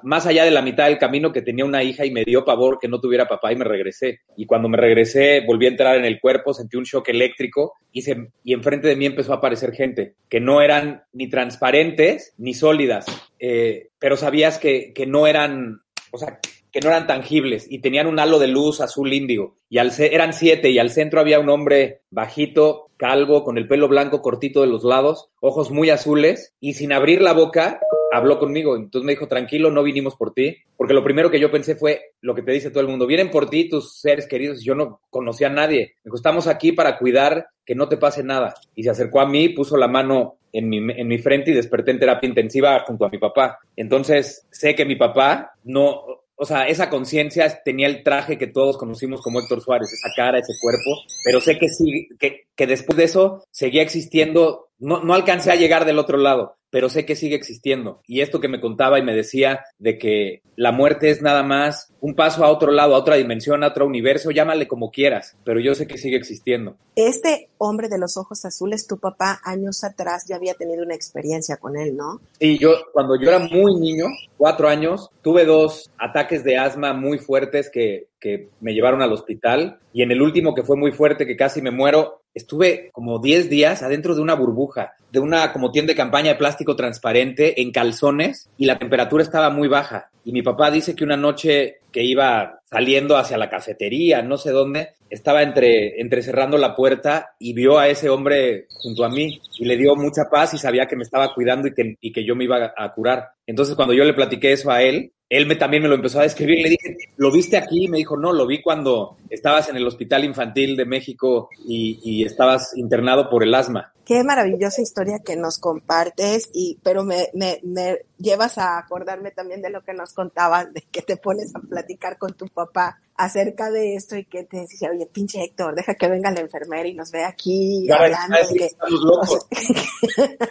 [0.02, 2.78] más allá de la mitad del camino, que tenía una hija y me dio pavor
[2.78, 4.20] que no tuviera papá y me regresé.
[4.36, 8.02] Y cuando me regresé, volví a entrar en el cuerpo, sentí un shock eléctrico y,
[8.02, 12.54] se, y enfrente de mí empezó a aparecer gente que no eran ni transparentes ni
[12.54, 13.06] sólidas,
[13.38, 15.80] eh, pero sabías que, que no eran,
[16.16, 16.40] o sea,
[16.72, 19.56] que no eran tangibles y tenían un halo de luz azul índigo.
[19.68, 23.88] Y al, eran siete y al centro había un hombre bajito, calvo, con el pelo
[23.88, 27.80] blanco cortito de los lados, ojos muy azules y sin abrir la boca
[28.16, 28.76] habló conmigo.
[28.76, 30.56] Entonces me dijo, tranquilo, no vinimos por ti.
[30.76, 33.30] Porque lo primero que yo pensé fue lo que te dice todo el mundo, vienen
[33.30, 34.62] por ti tus seres queridos.
[34.62, 35.94] Yo no conocía a nadie.
[35.98, 38.54] Me dijo, estamos aquí para cuidar que no te pase nada.
[38.74, 41.90] Y se acercó a mí, puso la mano en mi, en mi frente y desperté
[41.90, 43.58] en terapia intensiva junto a mi papá.
[43.76, 46.02] Entonces sé que mi papá no,
[46.38, 50.38] o sea, esa conciencia tenía el traje que todos conocimos como Héctor Suárez, esa cara,
[50.38, 55.14] ese cuerpo, pero sé que sí, que, que después de eso seguía existiendo, no, no
[55.14, 58.02] alcancé a llegar del otro lado, pero sé que sigue existiendo.
[58.06, 61.92] Y esto que me contaba y me decía de que la muerte es nada más
[62.00, 65.60] un paso a otro lado, a otra dimensión, a otro universo, llámale como quieras, pero
[65.60, 66.76] yo sé que sigue existiendo.
[66.94, 71.56] Este hombre de los ojos azules, tu papá años atrás ya había tenido una experiencia
[71.56, 72.20] con él, ¿no?
[72.38, 77.18] Sí, yo cuando yo era muy niño, cuatro años, tuve dos ataques de asma muy
[77.18, 81.26] fuertes que, que me llevaron al hospital y en el último que fue muy fuerte,
[81.26, 85.72] que casi me muero, estuve como 10 días adentro de una burbuja, de una como
[85.72, 90.10] tienda de campaña de plástico transparente en calzones y la temperatura estaba muy baja.
[90.22, 94.50] Y mi papá dice que una noche que iba saliendo hacia la cafetería, no sé
[94.50, 99.40] dónde, estaba entre, entre cerrando la puerta y vio a ese hombre junto a mí
[99.58, 102.24] y le dio mucha paz y sabía que me estaba cuidando y que, y que
[102.24, 103.30] yo me iba a curar.
[103.46, 106.24] Entonces cuando yo le platiqué eso a él, él me, también me lo empezó a
[106.24, 106.62] describir.
[106.62, 107.88] Le dije, ¿lo viste aquí?
[107.88, 112.24] Me dijo, no, lo vi cuando estabas en el Hospital Infantil de México y, y,
[112.24, 113.92] estabas internado por el asma.
[114.04, 119.62] Qué maravillosa historia que nos compartes, y, pero me, me, me llevas a acordarme también
[119.62, 123.70] de lo que nos contabas, de que te pones a platicar con tu papá acerca
[123.70, 126.94] de esto y que te decía, oye, pinche Héctor, deja que venga la enfermera y
[126.94, 128.36] nos ve aquí hablando.
[128.38, 129.46] es que que- estamos locos.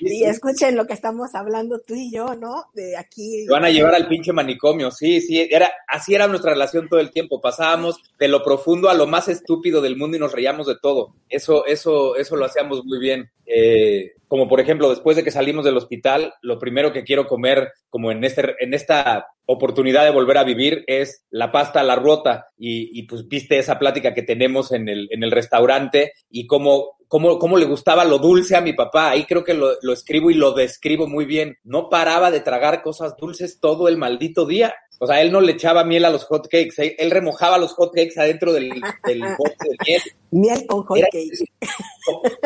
[0.00, 2.64] y escuchen lo que estamos hablando tú y yo, ¿no?
[2.74, 3.44] De aquí.
[3.46, 7.00] Te van a llevar al pinche manicomio, sí, sí, era, así era nuestra relación todo
[7.00, 10.66] el tiempo, pasábamos de lo profundo a lo más estúpido del mundo y nos reíamos
[10.66, 15.22] de todo, eso, eso, eso lo hacíamos muy bien, Eh, como por ejemplo, después de
[15.22, 20.02] que salimos del hospital, lo primero que quiero comer, como en este, en esta oportunidad
[20.04, 23.76] de volver a vivir, es la pasta a la ruota, y, y pues viste esa
[23.76, 28.18] plática que tenemos en el, en el restaurante, y cómo, cómo, cómo le gustaba lo
[28.18, 29.10] dulce a mi papá.
[29.10, 31.56] Ahí creo que lo escribo y lo describo muy bien.
[31.64, 34.76] No paraba de tragar cosas dulces todo el maldito día.
[34.98, 37.92] O sea, él no le echaba miel a los hot cakes, él, remojaba los hot
[37.92, 38.70] cakes adentro del,
[39.04, 40.02] del bote de miel.
[40.30, 41.30] Miel con hot Era- cake.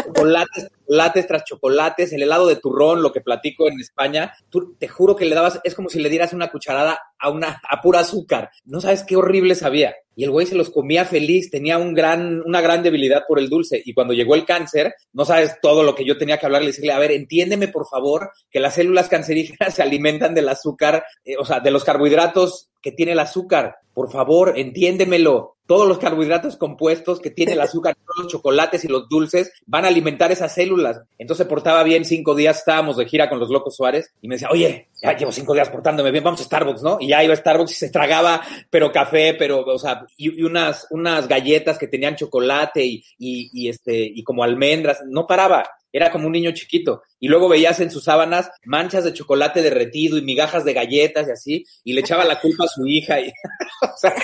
[0.04, 4.88] chocolates, chocolates tras chocolates, el helado de turrón, lo que platico en España, tú, te
[4.88, 8.00] juro que le dabas, es como si le dieras una cucharada a una, a pura
[8.00, 8.50] azúcar.
[8.64, 9.94] No sabes qué horrible sabía.
[10.18, 13.48] Y el güey se los comía feliz, tenía un gran, una gran debilidad por el
[13.48, 13.80] dulce.
[13.84, 16.90] Y cuando llegó el cáncer, no sabes todo lo que yo tenía que hablarle, decirle,
[16.90, 21.44] a ver, entiéndeme por favor que las células cancerígenas se alimentan del azúcar, eh, o
[21.44, 23.76] sea, de los carbohidratos que tiene el azúcar.
[23.94, 25.56] Por favor, entiéndemelo.
[25.66, 29.84] Todos los carbohidratos compuestos que tiene el azúcar, todos los chocolates y los dulces van
[29.84, 31.02] a alimentar esas células.
[31.18, 34.48] Entonces portaba bien cinco días, estábamos de gira con los Locos Suárez y me decía,
[34.50, 36.96] oye, ya llevo cinco días portándome bien, vamos a Starbucks, ¿no?
[37.00, 40.42] Y ya iba a Starbucks y se tragaba, pero café, pero, o sea, y, y
[40.42, 45.68] unas, unas galletas que tenían chocolate y, y, y este, y como almendras, no paraba.
[45.92, 47.02] Era como un niño chiquito.
[47.20, 51.30] Y luego veías en sus sábanas manchas de chocolate derretido y migajas de galletas y
[51.30, 53.20] así, y le echaba la culpa a su hija.
[53.20, 53.28] Y,
[53.82, 54.14] o sea,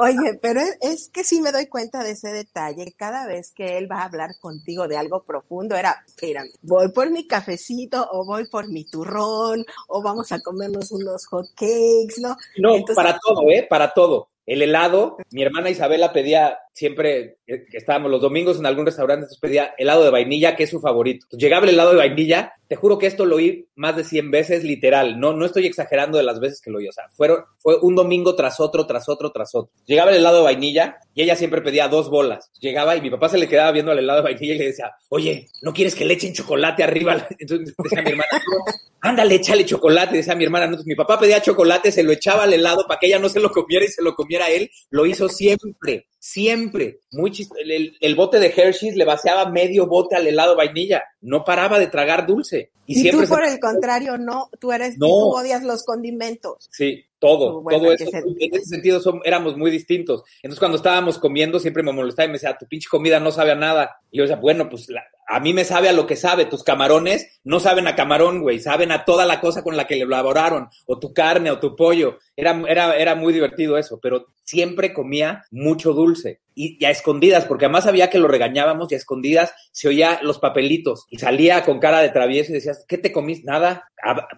[0.00, 2.92] Oye, pero es, es que sí me doy cuenta de ese detalle.
[2.96, 7.10] Cada vez que él va a hablar contigo de algo profundo, era, espérame, voy por
[7.10, 12.36] mi cafecito o voy por mi turrón o vamos a comernos unos hot cakes, ¿no?
[12.58, 13.66] No, Entonces- para todo, ¿eh?
[13.68, 14.28] Para todo.
[14.50, 19.28] El helado, mi hermana Isabela pedía siempre, eh, que estábamos los domingos en algún restaurante,
[19.40, 21.24] pedía helado de vainilla, que es su favorito.
[21.30, 24.62] Llegaba el helado de vainilla, te juro que esto lo oí más de 100 veces,
[24.62, 25.18] literal.
[25.18, 26.86] No, no estoy exagerando de las veces que lo oí.
[26.86, 29.72] O sea, fueron, fue un domingo tras otro, tras otro, tras otro.
[29.86, 32.48] Llegaba el helado de vainilla y ella siempre pedía dos bolas.
[32.60, 34.92] Llegaba y mi papá se le quedaba viendo al helado de vainilla y le decía,
[35.08, 37.26] oye, ¿no quieres que le echen chocolate arriba?
[37.40, 38.64] Entonces decía mi hermana, "No,
[39.00, 40.66] ándale, échale chocolate, decía mi hermana.
[40.66, 43.40] Entonces mi papá pedía chocolate, se lo echaba al helado para que ella no se
[43.40, 44.70] lo comiera y se lo comiera él.
[44.90, 47.00] Lo hizo siempre, siempre.
[47.10, 51.02] Muy el, el- el bote de Hershey's le vaciaba medio bote al helado de vainilla.
[51.20, 52.59] No paraba de tragar dulce.
[52.86, 55.06] Y, Y, siempre tú, por se- el contrario, no, tú eres, No.
[55.06, 56.68] tú odias los condimentos.
[56.72, 58.06] Sí, todo, Bueno, todo eso.
[58.10, 60.22] se- En ese sentido éramos muy distintos.
[60.42, 63.52] Entonces cuando estábamos comiendo siempre me molestaba y me decía, tu pinche comida no sabe
[63.52, 63.96] a nada.
[64.10, 66.44] Y yo decía, bueno, pues la- a mí me sabe a lo que sabe.
[66.44, 68.58] Tus camarones no saben a camarón, güey.
[68.58, 70.68] Saben a toda la cosa con la que le elaboraron.
[70.86, 72.18] O tu carne o tu pollo.
[72.34, 74.00] Era, era, era muy divertido eso.
[74.02, 76.40] Pero siempre comía mucho dulce.
[76.56, 80.18] Y, y a escondidas, porque además sabía que lo regañábamos y a escondidas se oía
[80.22, 81.06] los papelitos.
[81.10, 83.46] Y salía con cara de travieso y decías, ¿qué te comiste?
[83.46, 83.88] Nada.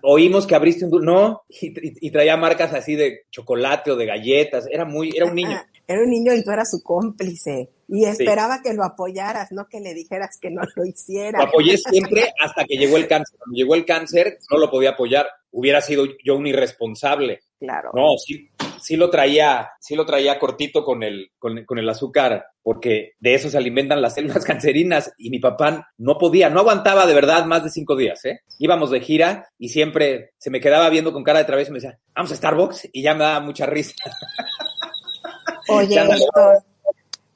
[0.02, 1.06] Oímos que abriste un dulce.
[1.06, 1.42] No.
[1.48, 4.66] Y, traía marcas así de chocolate o de galletas.
[4.70, 5.58] Era muy, era un niño.
[5.88, 7.70] Era un niño y tú eras su cómplice.
[7.94, 11.40] Y esperaba que lo apoyaras, no que le dijeras que no lo hiciera.
[11.40, 13.38] Lo apoyé siempre hasta que llegó el cáncer.
[13.38, 15.26] Cuando llegó el cáncer, no lo podía apoyar.
[15.50, 17.42] Hubiera sido yo un irresponsable.
[17.58, 17.90] Claro.
[17.94, 18.48] No, sí,
[18.80, 23.34] sí lo traía, sí lo traía cortito con el, con, con, el azúcar, porque de
[23.34, 27.44] eso se alimentan las células cancerinas y mi papá no podía, no aguantaba de verdad
[27.44, 28.40] más de cinco días, ¿eh?
[28.58, 31.80] Íbamos de gira y siempre se me quedaba viendo con cara de travieso y me
[31.80, 33.94] decía, vamos a Starbucks y ya me daba mucha risa.
[35.68, 36.64] Oye, Héctor,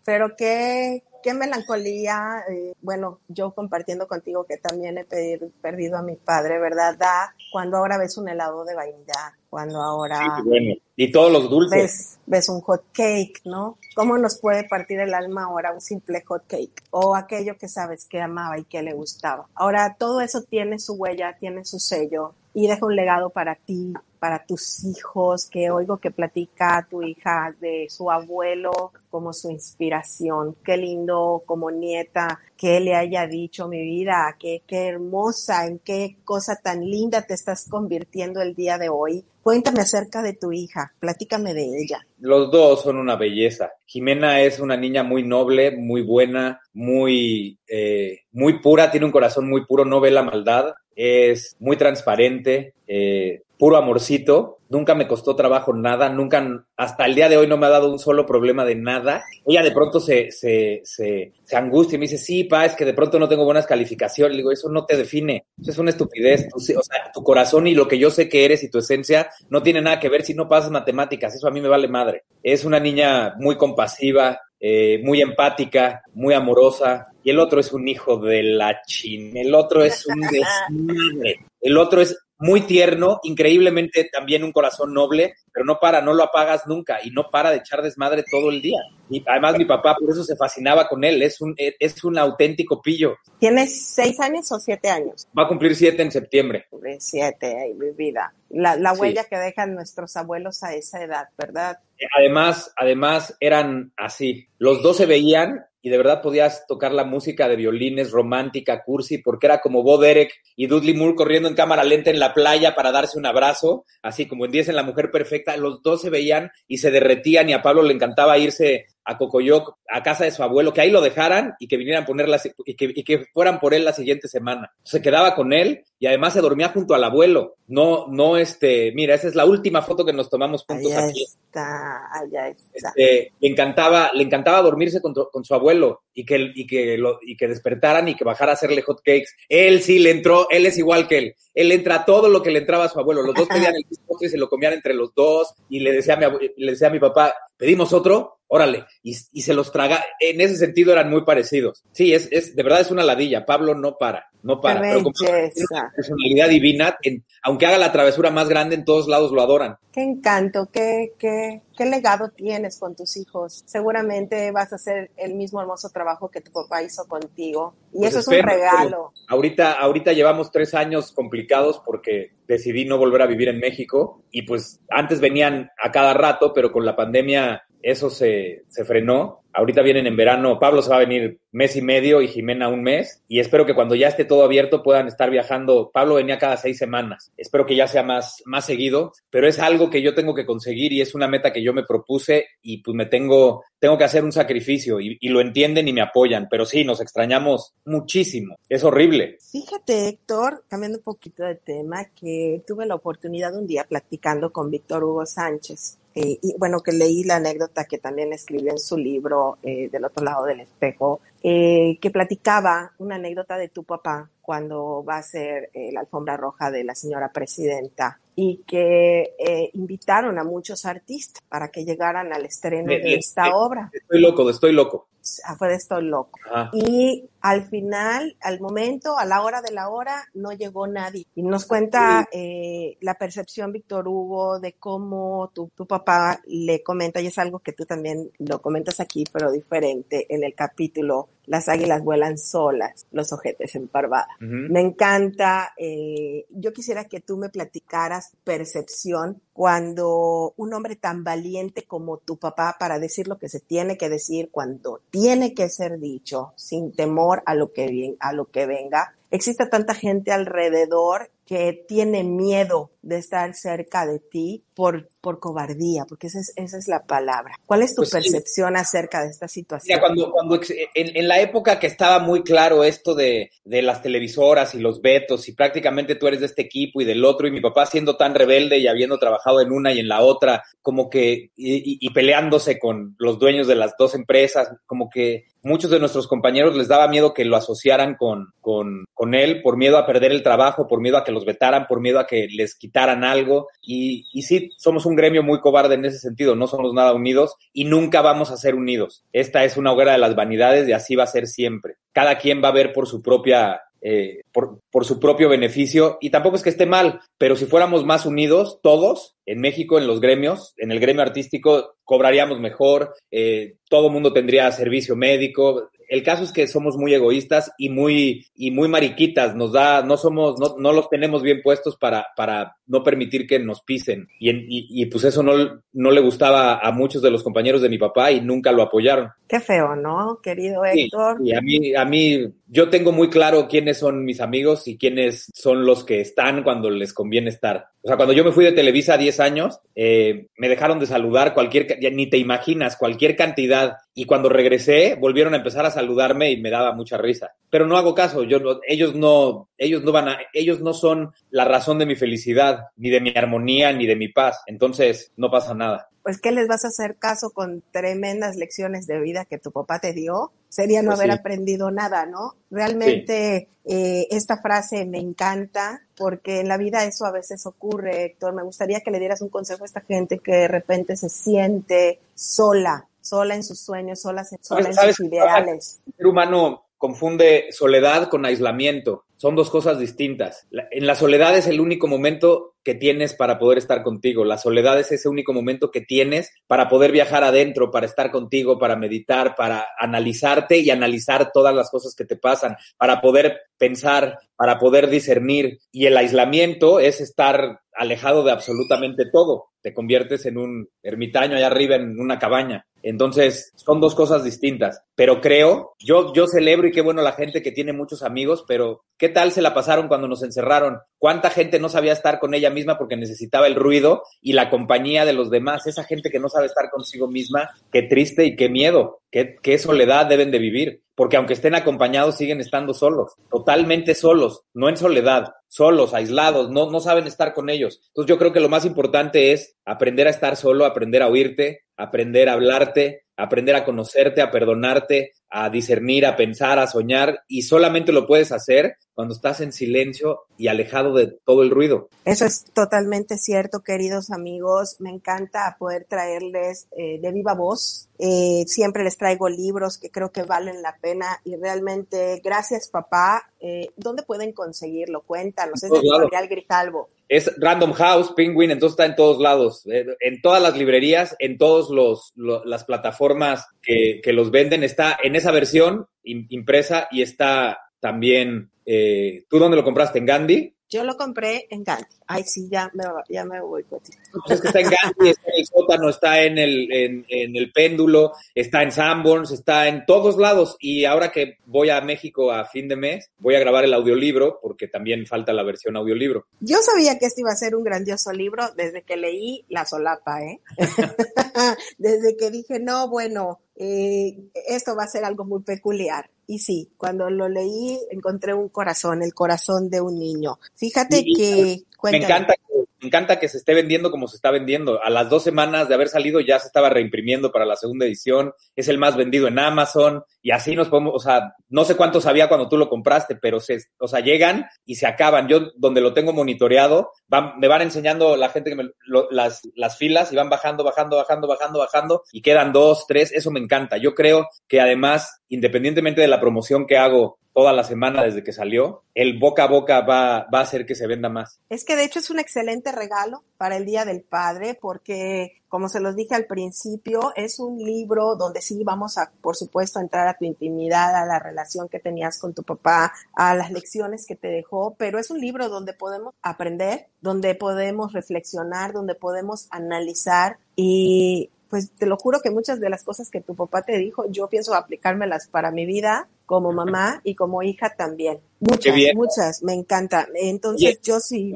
[0.06, 6.02] pero qué, qué melancolía, eh, bueno, yo compartiendo contigo que también he perdido, perdido a
[6.02, 6.96] mi padre, ¿verdad?
[6.96, 10.18] Da cuando ahora ves un helado de vainilla, cuando ahora...
[10.18, 10.74] Sí, bueno.
[10.94, 11.82] Y todos los dulces.
[11.82, 13.78] Ves, ves un hot cake, ¿no?
[13.96, 16.84] ¿Cómo nos puede partir el alma ahora un simple hot cake?
[16.92, 19.48] O aquello que sabes que amaba y que le gustaba.
[19.56, 23.92] Ahora todo eso tiene su huella, tiene su sello y deja un legado para ti,
[24.26, 28.72] para tus hijos, que oigo que platica tu hija de su abuelo
[29.08, 30.56] como su inspiración.
[30.64, 36.16] Qué lindo como nieta que le haya dicho mi vida, qué, qué hermosa, en qué
[36.24, 39.24] cosa tan linda te estás convirtiendo el día de hoy.
[39.44, 42.04] Cuéntame acerca de tu hija, platícame de ella.
[42.18, 43.70] Los dos son una belleza.
[43.84, 49.48] Jimena es una niña muy noble, muy buena, muy, eh, muy pura, tiene un corazón
[49.48, 55.36] muy puro, no ve la maldad, es muy transparente, eh, puro amorcito, nunca me costó
[55.36, 58.64] trabajo nada, nunca, hasta el día de hoy no me ha dado un solo problema
[58.64, 59.24] de nada.
[59.46, 62.84] Ella de pronto se, se, se, se angustia y me dice, sí, pa, es que
[62.84, 64.32] de pronto no tengo buenas calificaciones.
[64.32, 66.48] Le digo, eso no te define, eso es una estupidez.
[66.54, 69.62] o sea, tu corazón y lo que yo sé que eres y tu esencia no
[69.62, 72.24] tiene nada que ver si no pasas matemáticas, eso a mí me vale madre.
[72.42, 77.88] Es una niña muy compasiva, eh, muy empática, muy amorosa, y el otro es un
[77.88, 84.08] hijo de la chin, el otro es un desmadre, el otro es muy tierno, increíblemente
[84.12, 87.58] también un corazón noble, pero no para, no lo apagas nunca y no para de
[87.58, 88.78] echar desmadre todo el día.
[89.08, 92.82] Y además mi papá por eso se fascinaba con él, es un, es un auténtico
[92.82, 93.16] pillo.
[93.38, 95.26] ¿Tienes seis años o siete años?
[95.36, 96.66] Va a cumplir siete en septiembre.
[96.98, 98.32] Siete, ay, mi vida.
[98.50, 99.28] La, la huella sí.
[99.30, 101.78] que dejan nuestros abuelos a esa edad, ¿verdad?
[102.18, 104.48] Además, además eran así.
[104.58, 109.18] Los dos se veían y de verdad podías tocar la música de violines romántica, cursi,
[109.18, 112.74] porque era como Bo Derek y Dudley Moore corriendo en cámara lenta en la playa
[112.74, 116.10] para darse un abrazo, así como en 10 en La Mujer Perfecta, los dos se
[116.10, 120.32] veían y se derretían y a Pablo le encantaba irse a Cocoyoc, a casa de
[120.32, 123.26] su abuelo, que ahí lo dejaran y que vinieran a ponerla y que, y que
[123.32, 124.72] fueran por él la siguiente semana.
[124.82, 127.54] Se quedaba con él y además se dormía junto al abuelo.
[127.68, 131.22] No, no, este, mira, esa es la última foto que nos tomamos juntos allá aquí.
[131.22, 132.88] Está, allá está.
[132.94, 137.18] Este, le encantaba, le encantaba dormirse con, con su abuelo y que, y que lo,
[137.22, 139.30] y que despertaran y que bajara a hacerle hot cakes.
[139.48, 141.34] Él sí le entró, él es igual que él.
[141.54, 143.22] Él entra todo lo que le entraba a su abuelo.
[143.22, 146.14] Los dos pedían el mismo y se lo comían entre los dos y le decía
[146.14, 150.04] a mi, le decía a mi papá, pedimos otro, órale, y, y, se los traga,
[150.20, 151.82] en ese sentido eran muy parecidos.
[151.92, 155.02] Sí, es, es, de verdad es una ladilla, Pablo no para, no para, Qué pero
[155.02, 159.42] como una personalidad divina, en, aunque haga la travesura más grande, en todos lados lo
[159.42, 159.76] adoran.
[159.92, 163.62] Qué encanto, qué, qué, qué legado tienes con tus hijos.
[163.66, 167.74] Seguramente vas a hacer el mismo hermoso trabajo que tu papá hizo contigo.
[167.92, 169.12] Y Pues eso es un regalo.
[169.28, 174.42] Ahorita, ahorita llevamos tres años complicados porque decidí no volver a vivir en México y
[174.42, 179.42] pues antes venían a cada rato, pero con la pandemia eso se, se frenó.
[179.56, 182.82] Ahorita vienen en verano, Pablo se va a venir mes y medio y Jimena un
[182.82, 185.90] mes y espero que cuando ya esté todo abierto puedan estar viajando.
[185.94, 187.32] Pablo venía cada seis semanas.
[187.38, 190.92] Espero que ya sea más, más seguido, pero es algo que yo tengo que conseguir
[190.92, 194.22] y es una meta que yo me propuse y pues me tengo, tengo que hacer
[194.24, 198.56] un sacrificio y, y lo entienden y me apoyan, pero sí, nos extrañamos muchísimo.
[198.68, 199.38] Es horrible.
[199.50, 204.70] Fíjate, Héctor, cambiando un poquito de tema, que tuve la oportunidad un día platicando con
[204.70, 205.98] Víctor Hugo Sánchez.
[206.18, 210.04] Eh, y bueno, que leí la anécdota que también escribió en su libro eh, Del
[210.06, 215.22] otro lado del espejo, eh, que platicaba una anécdota de tu papá cuando va a
[215.22, 220.86] ser eh, la alfombra roja de la señora presidenta y que eh, invitaron a muchos
[220.86, 223.90] artistas para que llegaran al estreno Me- de esta me- obra.
[223.92, 225.08] Estoy loco, estoy loco.
[225.44, 226.38] Ah, Fue de esto loco.
[226.50, 226.70] Ajá.
[226.72, 231.26] Y al final, al momento, a la hora de la hora, no llegó nadie.
[231.34, 237.20] Y nos cuenta eh, la percepción, Víctor Hugo, de cómo tu, tu papá le comenta,
[237.20, 241.68] y es algo que tú también lo comentas aquí, pero diferente, en el capítulo Las
[241.68, 244.28] águilas vuelan solas, los ojetes en parvada.
[244.40, 245.72] Me encanta.
[245.78, 252.36] eh, yo quisiera que tú me platicaras percepción cuando un hombre tan valiente como tu
[252.36, 256.92] papá para decir lo que se tiene que decir, cuando tiene que ser dicho, sin
[256.92, 259.14] temor a lo que, a lo que venga.
[259.30, 266.04] Existe tanta gente alrededor que tiene miedo de estar cerca de ti por, por cobardía,
[266.08, 267.54] porque esa es, esa es la palabra.
[267.66, 268.14] ¿Cuál es tu Pues sí.
[268.16, 269.94] percepción acerca de esta situación?
[269.96, 270.56] Mira, cuando, cuando
[270.94, 275.00] en, en la época que estaba muy claro esto de, de las televisoras y los
[275.00, 278.16] vetos y prácticamente tú eres de este equipo y del otro y mi papá siendo
[278.16, 281.98] tan rebelde y habiendo trabajado en una y en la otra, como que y, y-
[282.00, 286.76] y peleándose con los dueños de las dos empresas, como que muchos de nuestros compañeros
[286.76, 290.44] les daba miedo que lo asociaran con, con, con él por miedo a perder el
[290.44, 293.66] trabajo, por miedo a que los vetaran, por miedo a que les quitaran algo.
[293.82, 297.56] Y, y sí, somos un gremio muy cobarde en ese sentido, no somos nada unidos
[297.72, 299.24] y nunca vamos a ser unidos.
[299.32, 301.96] Esta es una hoguera de las vanidades y así va a ser siempre.
[302.12, 306.18] Cada quien va a ver por su propia eh, por, por su propio beneficio.
[306.20, 310.06] Y tampoco es que esté mal, pero si fuéramos más unidos, todos, en México, en
[310.06, 315.88] los gremios, en el gremio artístico, cobraríamos mejor, eh, todo mundo tendría servicio médico.
[316.08, 319.56] El caso es que somos muy egoístas y muy, y muy mariquitas.
[319.56, 323.58] Nos da, no somos, no, no los tenemos bien puestos para, para no permitir que
[323.58, 324.28] nos pisen.
[324.38, 327.82] Y, en- y, y pues eso no, no le gustaba a muchos de los compañeros
[327.82, 329.30] de mi papá y nunca lo apoyaron.
[329.48, 331.38] Qué feo, ¿no, querido Sí, Héctor?
[331.44, 335.50] y a mí, a mí, yo tengo muy claro quiénes son mis amigos y quiénes
[335.54, 337.88] son los que están cuando les conviene estar.
[338.02, 341.06] O sea, cuando yo me fui de Televisa a 10 años, eh, me dejaron de
[341.06, 343.98] saludar cualquier, ya ni te imaginas, cualquier cantidad.
[344.14, 347.52] Y cuando regresé, volvieron a empezar a saludarme y me daba mucha risa.
[347.70, 351.64] Pero no hago caso, yo ellos no, ellos no van a, ellos no son la
[351.64, 354.62] razón de mi felicidad, ni de mi armonía, ni de mi paz.
[354.66, 356.08] Entonces, no pasa nada.
[356.26, 360.00] Pues, ¿qué les vas a hacer caso con tremendas lecciones de vida que tu papá
[360.00, 360.50] te dio?
[360.68, 361.38] Sería no Pues haber sí.
[361.38, 362.56] aprendido nada, ¿no?
[362.68, 368.54] Realmente eh, esta frase me encanta porque en la vida eso a veces ocurre, Héctor.
[368.54, 372.18] Me gustaría que le dieras un consejo a esta gente que de repente se siente
[372.34, 376.00] sola, sola en sus sueños, sola, sola en ¿Sabes sus ideales.
[376.08, 379.26] El ser humano confunde soledad con aislamiento.
[379.36, 380.66] Son dos cosas distintas.
[380.90, 384.44] En la soledad es el único momento que tienes para poder estar contigo.
[384.44, 388.78] La soledad es ese único momento que tienes para poder viajar adentro, para estar contigo,
[388.78, 394.38] para meditar, para analizarte y analizar todas las cosas que te pasan, para poder pensar,
[394.54, 395.80] para poder discernir.
[395.90, 399.70] Y el aislamiento es estar alejado de absolutamente todo.
[399.82, 402.86] Te conviertes en un ermitaño allá arriba en una cabaña.
[403.08, 405.00] Entonces, son dos cosas distintas.
[405.14, 409.04] Pero creo, yo, yo celebro y qué bueno la gente que tiene muchos amigos, pero
[409.16, 410.98] ¿qué tal se la pasaron cuando nos encerraron?
[411.16, 415.24] ¿Cuánta gente no sabía estar con ella misma porque necesitaba el ruido y la compañía
[415.24, 415.86] de los demás?
[415.86, 419.78] Esa gente que no sabe estar consigo misma, qué triste y qué miedo, qué, qué
[419.78, 421.02] soledad deben de vivir.
[421.14, 426.90] Porque aunque estén acompañados, siguen estando solos, totalmente solos, no en soledad, solos, aislados, no,
[426.90, 428.00] no saben estar con ellos.
[428.08, 431.84] Entonces yo creo que lo más importante es aprender a estar solo, aprender a oírte,
[431.96, 437.62] aprender a hablarte, aprender a conocerte, a perdonarte, a discernir, a pensar, a soñar, y
[437.62, 442.10] solamente lo puedes hacer cuando estás en silencio y alejado de todo el ruido.
[442.26, 444.96] Eso es totalmente cierto, queridos amigos.
[444.98, 448.10] Me encanta poder traerles eh, de viva voz.
[448.18, 453.50] Eh, siempre les traigo libros que creo que valen la pena y realmente, gracias papá.
[453.60, 455.22] Eh, ¿Dónde pueden conseguirlo?
[455.22, 455.82] Cuéntanos.
[455.82, 455.90] Es.
[455.90, 457.08] Editorial Grijalvo.
[457.28, 461.90] Es Random House, Penguin, entonces está en todos lados, en todas las librerías, en todas
[461.90, 467.22] los, lo- las plataformas que, que los venden, está en esa versión im- impresa y
[467.22, 470.18] está también, eh, ¿tú dónde lo compraste?
[470.18, 470.75] ¿En Gandhi?
[470.88, 472.06] Yo lo compré en Gandhi.
[472.28, 473.84] Ay, sí, ya me, ya me voy.
[473.84, 474.02] Pues
[474.48, 477.72] es que está en Gandhi, está en el sótano, está en el, en, en el
[477.72, 480.76] péndulo, está en Sanborns, está en todos lados.
[480.80, 484.60] Y ahora que voy a México a fin de mes, voy a grabar el audiolibro,
[484.62, 486.46] porque también falta la versión audiolibro.
[486.60, 490.42] Yo sabía que este iba a ser un grandioso libro desde que leí La Solapa,
[490.42, 490.60] ¿eh?
[491.98, 494.36] desde que dije, no, bueno, eh,
[494.68, 496.30] esto va a ser algo muy peculiar.
[496.46, 500.58] Y sí, cuando lo leí encontré un corazón, el corazón de un niño.
[500.74, 501.82] Fíjate Y- que...
[502.02, 502.54] Me encanta,
[503.00, 505.02] me encanta que se esté vendiendo como se está vendiendo.
[505.02, 508.52] A las dos semanas de haber salido ya se estaba reimprimiendo para la segunda edición.
[508.76, 512.26] Es el más vendido en Amazon y así nos podemos, o sea, no sé cuántos
[512.26, 515.48] había cuando tú lo compraste, pero se, o sea, llegan y se acaban.
[515.48, 519.62] Yo donde lo tengo monitoreado, van- me van enseñando la gente que me, lo- las,
[519.74, 523.32] las filas y van bajando, bajando, bajando, bajando, bajando y quedan dos, tres.
[523.32, 523.96] Eso me encanta.
[523.96, 528.52] Yo creo que además, independientemente de la promoción que hago toda la semana desde que
[528.52, 531.58] salió, el boca a boca va, va a hacer que se venda más.
[531.70, 535.88] Es que de hecho es un excelente regalo para el Día del Padre porque, como
[535.88, 540.02] se los dije al principio, es un libro donde sí vamos a, por supuesto, a
[540.02, 544.26] entrar a tu intimidad, a la relación que tenías con tu papá, a las lecciones
[544.26, 549.66] que te dejó, pero es un libro donde podemos aprender, donde podemos reflexionar, donde podemos
[549.70, 553.98] analizar y pues te lo juro que muchas de las cosas que tu papá te
[553.98, 558.40] dijo, yo pienso aplicármelas para mi vida como mamá y como hija también.
[558.60, 560.28] Muchas, muchas, me encanta.
[560.34, 561.52] Entonces yo sí.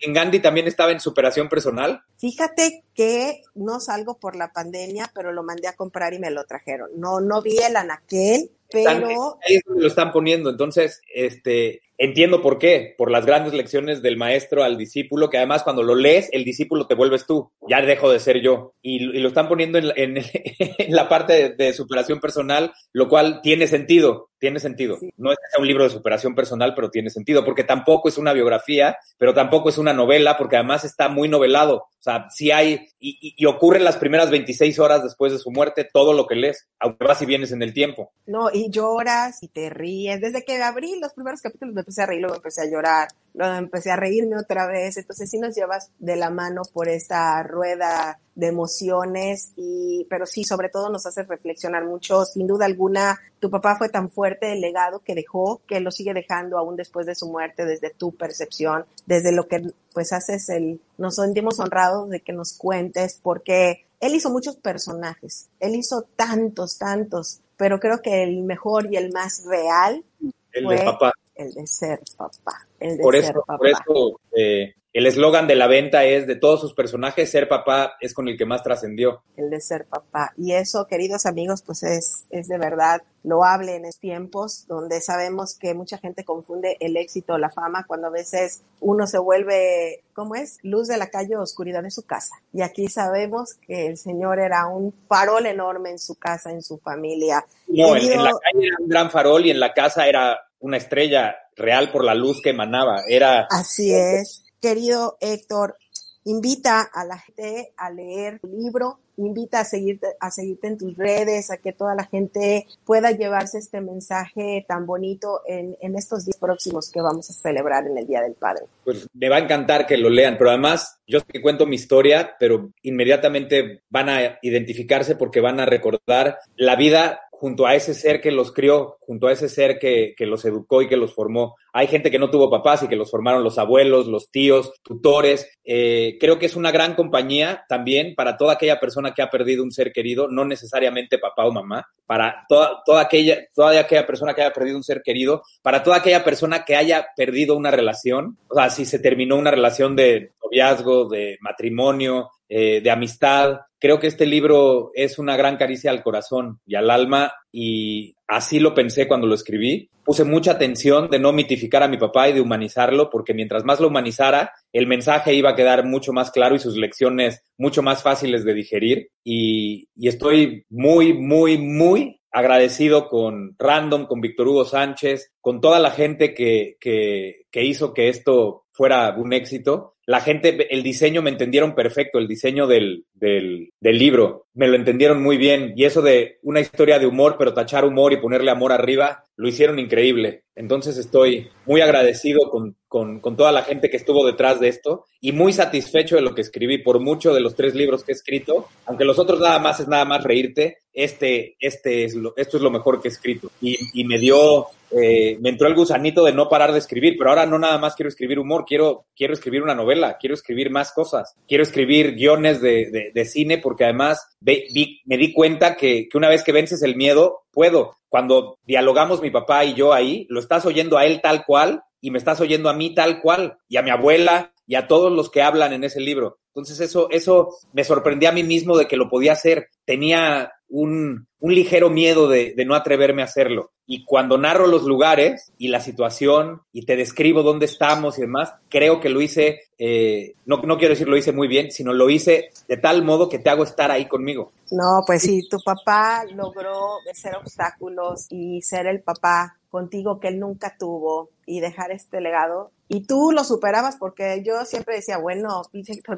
[0.00, 2.02] en Gandhi también estaba en superación personal.
[2.18, 6.44] Fíjate que no salgo por la pandemia, pero lo mandé a comprar y me lo
[6.44, 6.90] trajeron.
[6.96, 9.38] No, no vi el anaquel, pero...
[9.48, 10.50] ahí es donde lo están poniendo.
[10.50, 12.94] Entonces, este, entiendo por qué.
[12.96, 16.86] Por las grandes lecciones del maestro al discípulo, que además cuando lo lees, el discípulo
[16.86, 17.50] te vuelves tú.
[17.68, 18.74] Ya dejo de ser yo.
[18.82, 20.16] Y, y lo están poniendo en, en,
[20.78, 24.30] en la parte de, de, superación personal, lo cual tiene sentido.
[24.38, 24.98] Tiene sentido.
[24.98, 25.10] Sí.
[25.16, 28.18] No es que sea un libro de superación personal, pero tiene sentido, porque tampoco es
[28.18, 31.76] una biografía, pero tampoco es una novela, porque además está muy novelado.
[31.76, 35.50] O sea, sí hay, y, y, ocurre en las primeras 26 horas después de su
[35.50, 38.12] muerte todo lo que lees, aunque vas y vienes en el tiempo.
[38.26, 40.20] No, y lloras y te ríes.
[40.20, 43.54] Desde que abrí los primeros capítulos me empecé a reír, luego empecé a llorar, luego
[43.54, 44.96] empecé a reírme otra vez.
[44.96, 50.42] Entonces sí nos llevas de la mano por esta rueda de emociones y, pero sí,
[50.42, 52.24] sobre todo nos hace reflexionar mucho.
[52.24, 56.12] Sin duda alguna, tu papá fue tan fuerte el legado que dejó, que lo sigue
[56.12, 60.80] dejando aún después de su muerte, desde tu percepción, desde lo que pues haces el,
[60.98, 66.76] nos sentimos honrados de que nos cuentes, porque él hizo muchos personajes, él hizo tantos,
[66.78, 70.04] tantos, pero creo que el mejor y el más real
[70.52, 71.12] el fue de papá.
[71.36, 72.66] El de ser papá.
[72.80, 73.58] El de por, ser eso, papá.
[73.58, 77.98] por eso, eh, el eslogan de la venta es de todos sus personajes, ser papá
[78.00, 79.22] es con el que más trascendió.
[79.36, 80.32] El de ser papá.
[80.38, 85.54] Y eso, queridos amigos, pues es, es de verdad loable en estos tiempos donde sabemos
[85.58, 90.02] que mucha gente confunde el éxito o la fama cuando a veces uno se vuelve,
[90.14, 90.60] ¿cómo es?
[90.62, 92.34] Luz de la calle, oscuridad de su casa.
[92.54, 96.78] Y aquí sabemos que el Señor era un farol enorme en su casa, en su
[96.78, 97.44] familia.
[97.68, 100.40] No, Querido, en, en la calle era un gran farol y en la casa era
[100.66, 103.02] una estrella real por la luz que emanaba.
[103.08, 103.46] Era.
[103.50, 105.76] Así es querido Héctor,
[106.24, 110.96] invita a la gente a leer tu libro, invita a seguirte, a seguirte en tus
[110.96, 116.24] redes, a que toda la gente pueda llevarse este mensaje tan bonito en, en estos
[116.24, 118.64] días próximos que vamos a celebrar en el Día del Padre.
[118.84, 122.34] Pues me va a encantar que lo lean, pero además yo que cuento mi historia,
[122.40, 128.20] pero inmediatamente van a identificarse porque van a recordar la vida junto a ese ser
[128.22, 131.54] que los crió, junto a ese ser que, que, los educó y que los formó.
[131.72, 135.46] Hay gente que no tuvo papás y que los formaron los abuelos, los tíos, tutores.
[135.62, 139.62] Eh, creo que es una gran compañía también para toda aquella persona que ha perdido
[139.62, 144.34] un ser querido, no necesariamente papá o mamá, para toda, toda, aquella, toda aquella persona
[144.34, 148.38] que haya perdido un ser querido, para toda aquella persona que haya perdido una relación,
[148.48, 153.60] o sea, si se terminó una relación de noviazgo, de matrimonio, eh, de amistad.
[153.78, 158.60] Creo que este libro es una gran caricia al corazón y al alma y así
[158.60, 159.90] lo pensé cuando lo escribí.
[160.04, 163.80] Puse mucha atención de no mitificar a mi papá y de humanizarlo porque mientras más
[163.80, 168.02] lo humanizara, el mensaje iba a quedar mucho más claro y sus lecciones mucho más
[168.02, 175.32] fáciles de digerir y, estoy muy, muy, muy agradecido con Random, con Víctor Hugo Sánchez,
[175.40, 179.95] con toda la gente que, que hizo que esto fuera un éxito.
[180.06, 184.74] La gente, el diseño me entendieron perfecto, el diseño del, del, del, libro, me lo
[184.74, 185.74] entendieron muy bien.
[185.76, 189.48] Y eso de una historia de humor, pero tachar humor y ponerle amor arriba, lo
[189.48, 190.44] hicieron increíble.
[190.56, 195.32] Entonces estoy muy agradecido con, con, toda la gente que estuvo detrás de esto y
[195.32, 198.66] muy satisfecho de lo que escribí por mucho de los tres libros que he escrito.
[198.86, 202.62] Aunque los otros nada más es nada más reírte, este, este es lo, esto es
[202.62, 203.50] lo mejor que he escrito.
[203.60, 207.44] Y, me dio eh, me entró el gusanito de no parar de escribir, pero ahora
[207.44, 211.34] no nada más quiero escribir humor, quiero, quiero escribir una novela, quiero escribir más cosas,
[211.46, 216.28] quiero escribir guiones de, de, cine porque además vi, me di cuenta que, que una
[216.28, 217.96] vez que vences el miedo, puedo.
[218.08, 222.10] Cuando dialogamos mi papá y yo ahí, lo estás oyendo a él tal cual y
[222.10, 225.30] me estás oyendo a mí tal cual y a mi abuela y a todos los
[225.30, 226.38] que hablan en ese libro.
[226.48, 229.68] Entonces eso, eso me sorprendía a mí mismo de que lo podía hacer.
[229.84, 233.70] Tenía un, un ligero miedo de, de, no atreverme a hacerlo.
[233.86, 238.54] Y cuando narro los lugares y la situación y te describo dónde estamos y demás,
[238.68, 242.10] creo que lo hice, eh, no, no quiero decir lo hice muy bien, sino lo
[242.10, 244.52] hice de tal modo que te hago estar ahí conmigo.
[244.72, 250.40] No, pues sí, tu papá logró vencer obstáculos y ser el papá contigo que él
[250.40, 252.72] nunca tuvo y dejar este legado.
[252.88, 255.62] Y tú lo superabas porque yo siempre decía, bueno,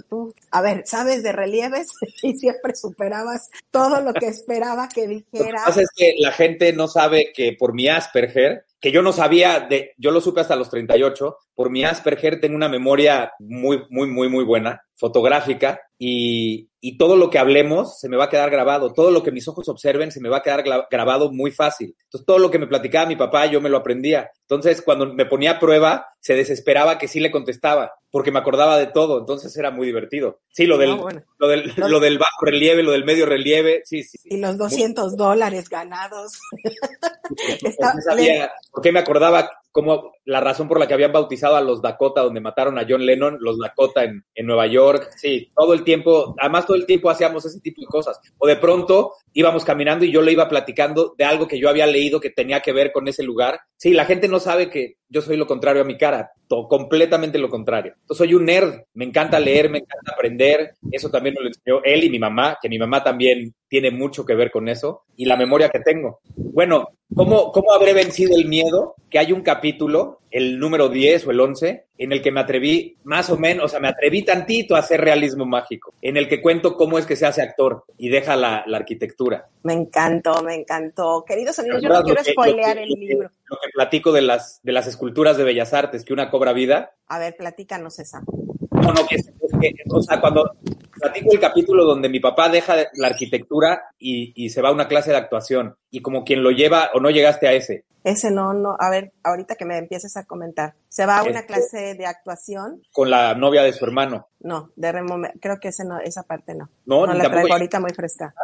[0.08, 1.88] tú, a ver, sabes de relieves
[2.22, 5.44] y siempre superabas todo lo que esperaba que dijera.
[5.44, 9.02] Lo que pasa es que la gente no sabe que por mi Asperger, que yo
[9.02, 13.32] no sabía de, yo lo supe hasta los 38, por mi Asperger tengo una memoria
[13.38, 18.24] muy, muy, muy, muy buena, fotográfica, y, y todo lo que hablemos se me va
[18.24, 21.32] a quedar grabado, todo lo que mis ojos observen se me va a quedar grabado
[21.32, 21.96] muy fácil.
[22.04, 24.30] Entonces, todo lo que me platicaba mi papá, yo me lo aprendía.
[24.42, 28.78] Entonces, cuando me ponía a prueba, se desesperaba que sí le contestaba, porque me acordaba
[28.78, 30.40] de todo, entonces era muy divertido.
[30.52, 31.22] Sí, lo del, no, bueno.
[31.38, 31.88] lo del, no.
[31.88, 34.18] lo del bajo relieve, lo del medio relieve, sí, sí.
[34.18, 34.28] sí.
[34.30, 35.16] Y los 200 muy...
[35.16, 36.38] dólares ganados.
[37.64, 41.60] Está, sabía, ¿Por qué me acordaba como la razón por la que habían bautizado a
[41.60, 45.10] los Dakota, donde mataron a John Lennon, los Dakota en, en Nueva York.
[45.16, 48.20] Sí, todo el tiempo, además todo el tiempo hacíamos ese tipo de cosas.
[48.38, 51.86] O de pronto íbamos caminando y yo le iba platicando de algo que yo había
[51.86, 53.60] leído que tenía que ver con ese lugar.
[53.76, 56.32] Sí, la gente no sabe que yo soy lo contrario a mi cara,
[56.68, 57.94] completamente lo contrario.
[58.08, 60.74] Yo soy un nerd, me encanta leer, me encanta aprender.
[60.90, 64.34] Eso también lo enseñó él y mi mamá, que mi mamá también tiene mucho que
[64.34, 66.20] ver con eso y la memoria que tengo.
[66.36, 68.94] Bueno, ¿cómo, cómo habré vencido el miedo?
[69.10, 72.96] Que hay un capítulo, el número 10 o el 11, en el que me atreví
[73.04, 76.42] más o menos, o sea, me atreví tantito a hacer realismo mágico, en el que
[76.42, 79.48] cuento cómo es que se hace actor y deja la, la arquitectura.
[79.62, 81.24] Me encantó, me encantó.
[81.26, 83.30] Queridos amigos, yo no quiero que, spoilear que, el libro.
[83.46, 86.94] Lo que platico de las, de las esculturas de Bellas Artes, que una cobra vida.
[87.06, 88.22] A ver, platícanos esa.
[88.70, 89.30] No, no, es
[89.60, 90.56] que, o sea, cuando
[90.98, 94.88] platico el capítulo donde mi papá deja la arquitectura y, y, se va a una
[94.88, 97.84] clase de actuación, y como quien lo lleva, o no llegaste a ese.
[98.04, 100.74] Ese no, no, a ver, ahorita que me empieces a comentar.
[100.88, 102.82] ¿Se va a una este, clase de actuación?
[102.92, 104.28] Con la novia de su hermano.
[104.40, 106.70] No, de remo, creo que ese no, esa parte no.
[106.86, 108.34] No, no la traigo ahorita muy fresca.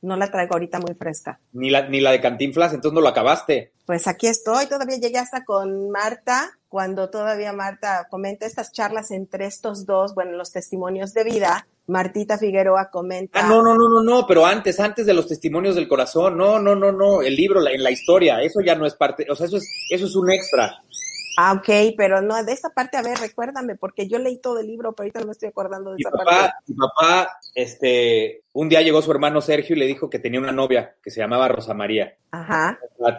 [0.00, 1.40] No la traigo ahorita muy fresca.
[1.52, 3.72] Ni la, ni la de Cantinflas, entonces no lo acabaste.
[3.84, 9.46] Pues aquí estoy, todavía llegué hasta con Marta, cuando todavía Marta comenta estas charlas entre
[9.46, 11.66] estos dos, bueno, los testimonios de vida.
[11.88, 13.40] Martita Figueroa comenta.
[13.40, 16.58] Ah, no, no, no, no, no, pero antes, antes de los testimonios del corazón, no,
[16.58, 19.34] no, no, no, el libro, la, en la historia, eso ya no es parte, o
[19.34, 20.82] sea, eso es, eso es un extra.
[21.40, 24.66] Ah, ok, pero no, de esa parte, a ver, recuérdame, porque yo leí todo el
[24.66, 26.54] libro, pero ahorita no me estoy acordando de mi esa papá, parte.
[26.66, 30.52] Mi papá, este, un día llegó su hermano Sergio y le dijo que tenía una
[30.52, 32.16] novia que se llamaba Rosa María.
[32.30, 32.78] Ajá.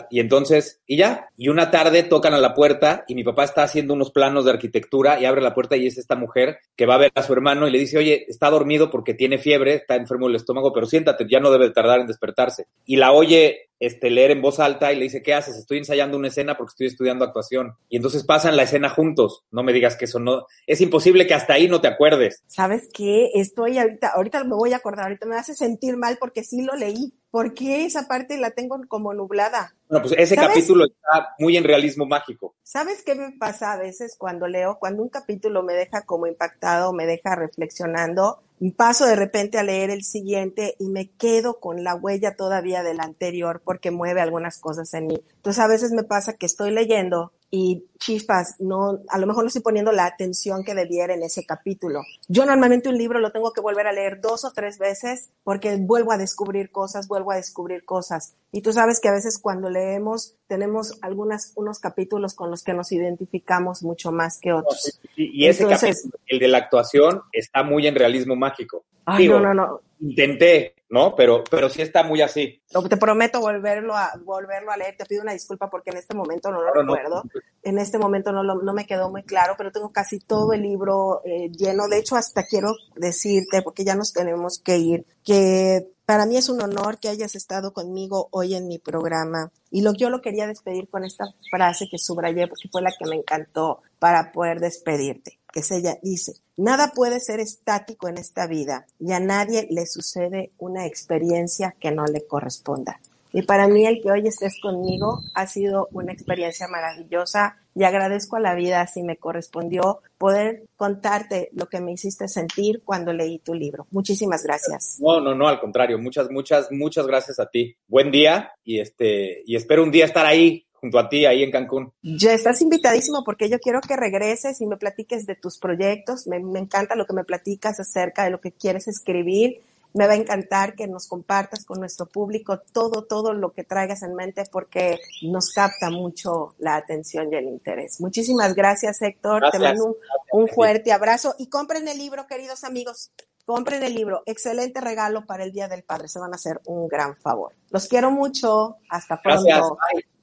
[0.09, 3.63] Y entonces, y ya, y una tarde tocan a la puerta y mi papá está
[3.63, 6.95] haciendo unos planos de arquitectura y abre la puerta y es esta mujer que va
[6.95, 9.95] a ver a su hermano y le dice, oye, está dormido porque tiene fiebre, está
[9.95, 12.65] enfermo del estómago, pero siéntate, ya no debe tardar en despertarse.
[12.85, 15.55] Y la oye este, leer en voz alta y le dice, ¿qué haces?
[15.55, 17.75] Estoy ensayando una escena porque estoy estudiando actuación.
[17.87, 19.45] Y entonces pasan la escena juntos.
[19.51, 22.43] No me digas que eso no, es imposible que hasta ahí no te acuerdes.
[22.47, 23.29] ¿Sabes qué?
[23.33, 26.75] Estoy ahorita, ahorita me voy a acordar, ahorita me hace sentir mal porque sí lo
[26.75, 27.13] leí.
[27.31, 29.75] ¿Por qué esa parte la tengo como nublada?
[29.87, 30.49] Bueno, pues ese ¿Sabes?
[30.49, 32.55] capítulo está muy en realismo mágico.
[32.63, 34.77] ¿Sabes qué me pasa a veces cuando leo?
[34.79, 38.41] Cuando un capítulo me deja como impactado, me deja reflexionando,
[38.75, 42.99] paso de repente a leer el siguiente y me quedo con la huella todavía del
[42.99, 45.23] anterior porque mueve algunas cosas en mí.
[45.37, 49.47] Entonces a veces me pasa que estoy leyendo y chispas, no, a lo mejor no
[49.47, 52.01] estoy poniendo la atención que debiera en ese capítulo.
[52.27, 55.77] Yo normalmente un libro lo tengo que volver a leer dos o tres veces porque
[55.77, 58.35] vuelvo a descubrir cosas, vuelvo a descubrir cosas.
[58.51, 62.73] Y tú sabes que a veces cuando leemos tenemos algunas, unos capítulos con los que
[62.73, 64.99] nos identificamos mucho más que otros.
[65.15, 68.83] Y, y ese Entonces, capítulo, el de la actuación, está muy en realismo mágico.
[69.05, 69.81] Ay, Digo, no, no, no.
[70.01, 71.13] Intenté, ¿no?
[71.15, 72.61] Pero, pero sí está muy así.
[72.89, 74.95] Te prometo volverlo a, volverlo a leer.
[74.97, 76.95] Te pido una disculpa porque en este momento no lo Claro, no.
[76.95, 77.23] recuerdo.
[77.63, 80.61] En este momento no, lo- no me quedó muy claro, pero tengo casi todo el
[80.61, 81.87] libro eh, lleno.
[81.87, 86.49] De hecho, hasta quiero decirte, porque ya nos tenemos que ir, que para mí es
[86.49, 89.51] un honor que hayas estado conmigo hoy en mi programa.
[89.69, 93.07] Y lo, yo lo quería despedir con esta frase que subrayé porque fue la que
[93.07, 95.37] me encantó para poder despedirte.
[95.53, 99.85] Que es ella, dice, nada puede ser estático en esta vida y a nadie le
[99.85, 102.99] sucede una experiencia que no le corresponda.
[103.31, 108.37] Y para mí el que hoy estés conmigo ha sido una experiencia maravillosa y agradezco
[108.37, 113.39] a la vida si me correspondió poder contarte lo que me hiciste sentir cuando leí
[113.39, 113.87] tu libro.
[113.91, 114.97] Muchísimas gracias.
[114.99, 115.99] No, no, no, al contrario.
[115.99, 117.75] Muchas, muchas, muchas gracias a ti.
[117.87, 121.51] Buen día y este, y espero un día estar ahí junto a ti, ahí en
[121.51, 121.91] Cancún.
[122.01, 126.25] Ya estás invitadísimo porque yo quiero que regreses y me platiques de tus proyectos.
[126.27, 129.61] Me, me encanta lo que me platicas acerca de lo que quieres escribir.
[129.93, 134.03] Me va a encantar que nos compartas con nuestro público todo, todo lo que traigas
[134.03, 137.99] en mente porque nos capta mucho la atención y el interés.
[137.99, 139.49] Muchísimas gracias, Héctor.
[139.51, 139.95] Te mando un,
[140.31, 143.11] un fuerte abrazo y compren el libro, queridos amigos.
[143.45, 144.21] Compren el libro.
[144.27, 146.07] Excelente regalo para el Día del Padre.
[146.07, 147.55] Se van a hacer un gran favor.
[147.71, 148.77] Los quiero mucho.
[148.89, 149.43] Hasta pronto.
[149.43, 149.69] Gracias.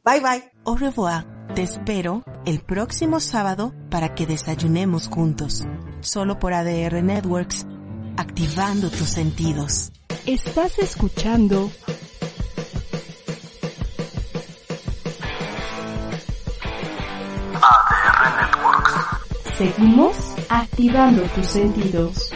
[0.05, 0.21] Bye.
[0.21, 0.53] Bye bye.
[0.65, 1.25] Au revoir.
[1.57, 5.67] Te espero el próximo sábado para que desayunemos juntos.
[6.01, 7.67] Solo por ADR Networks.
[8.17, 9.93] Activando tus sentidos.
[10.25, 11.71] Estás escuchando
[17.63, 19.59] ADR Networks.
[19.59, 20.17] Seguimos
[20.49, 22.31] activando tus sentidos.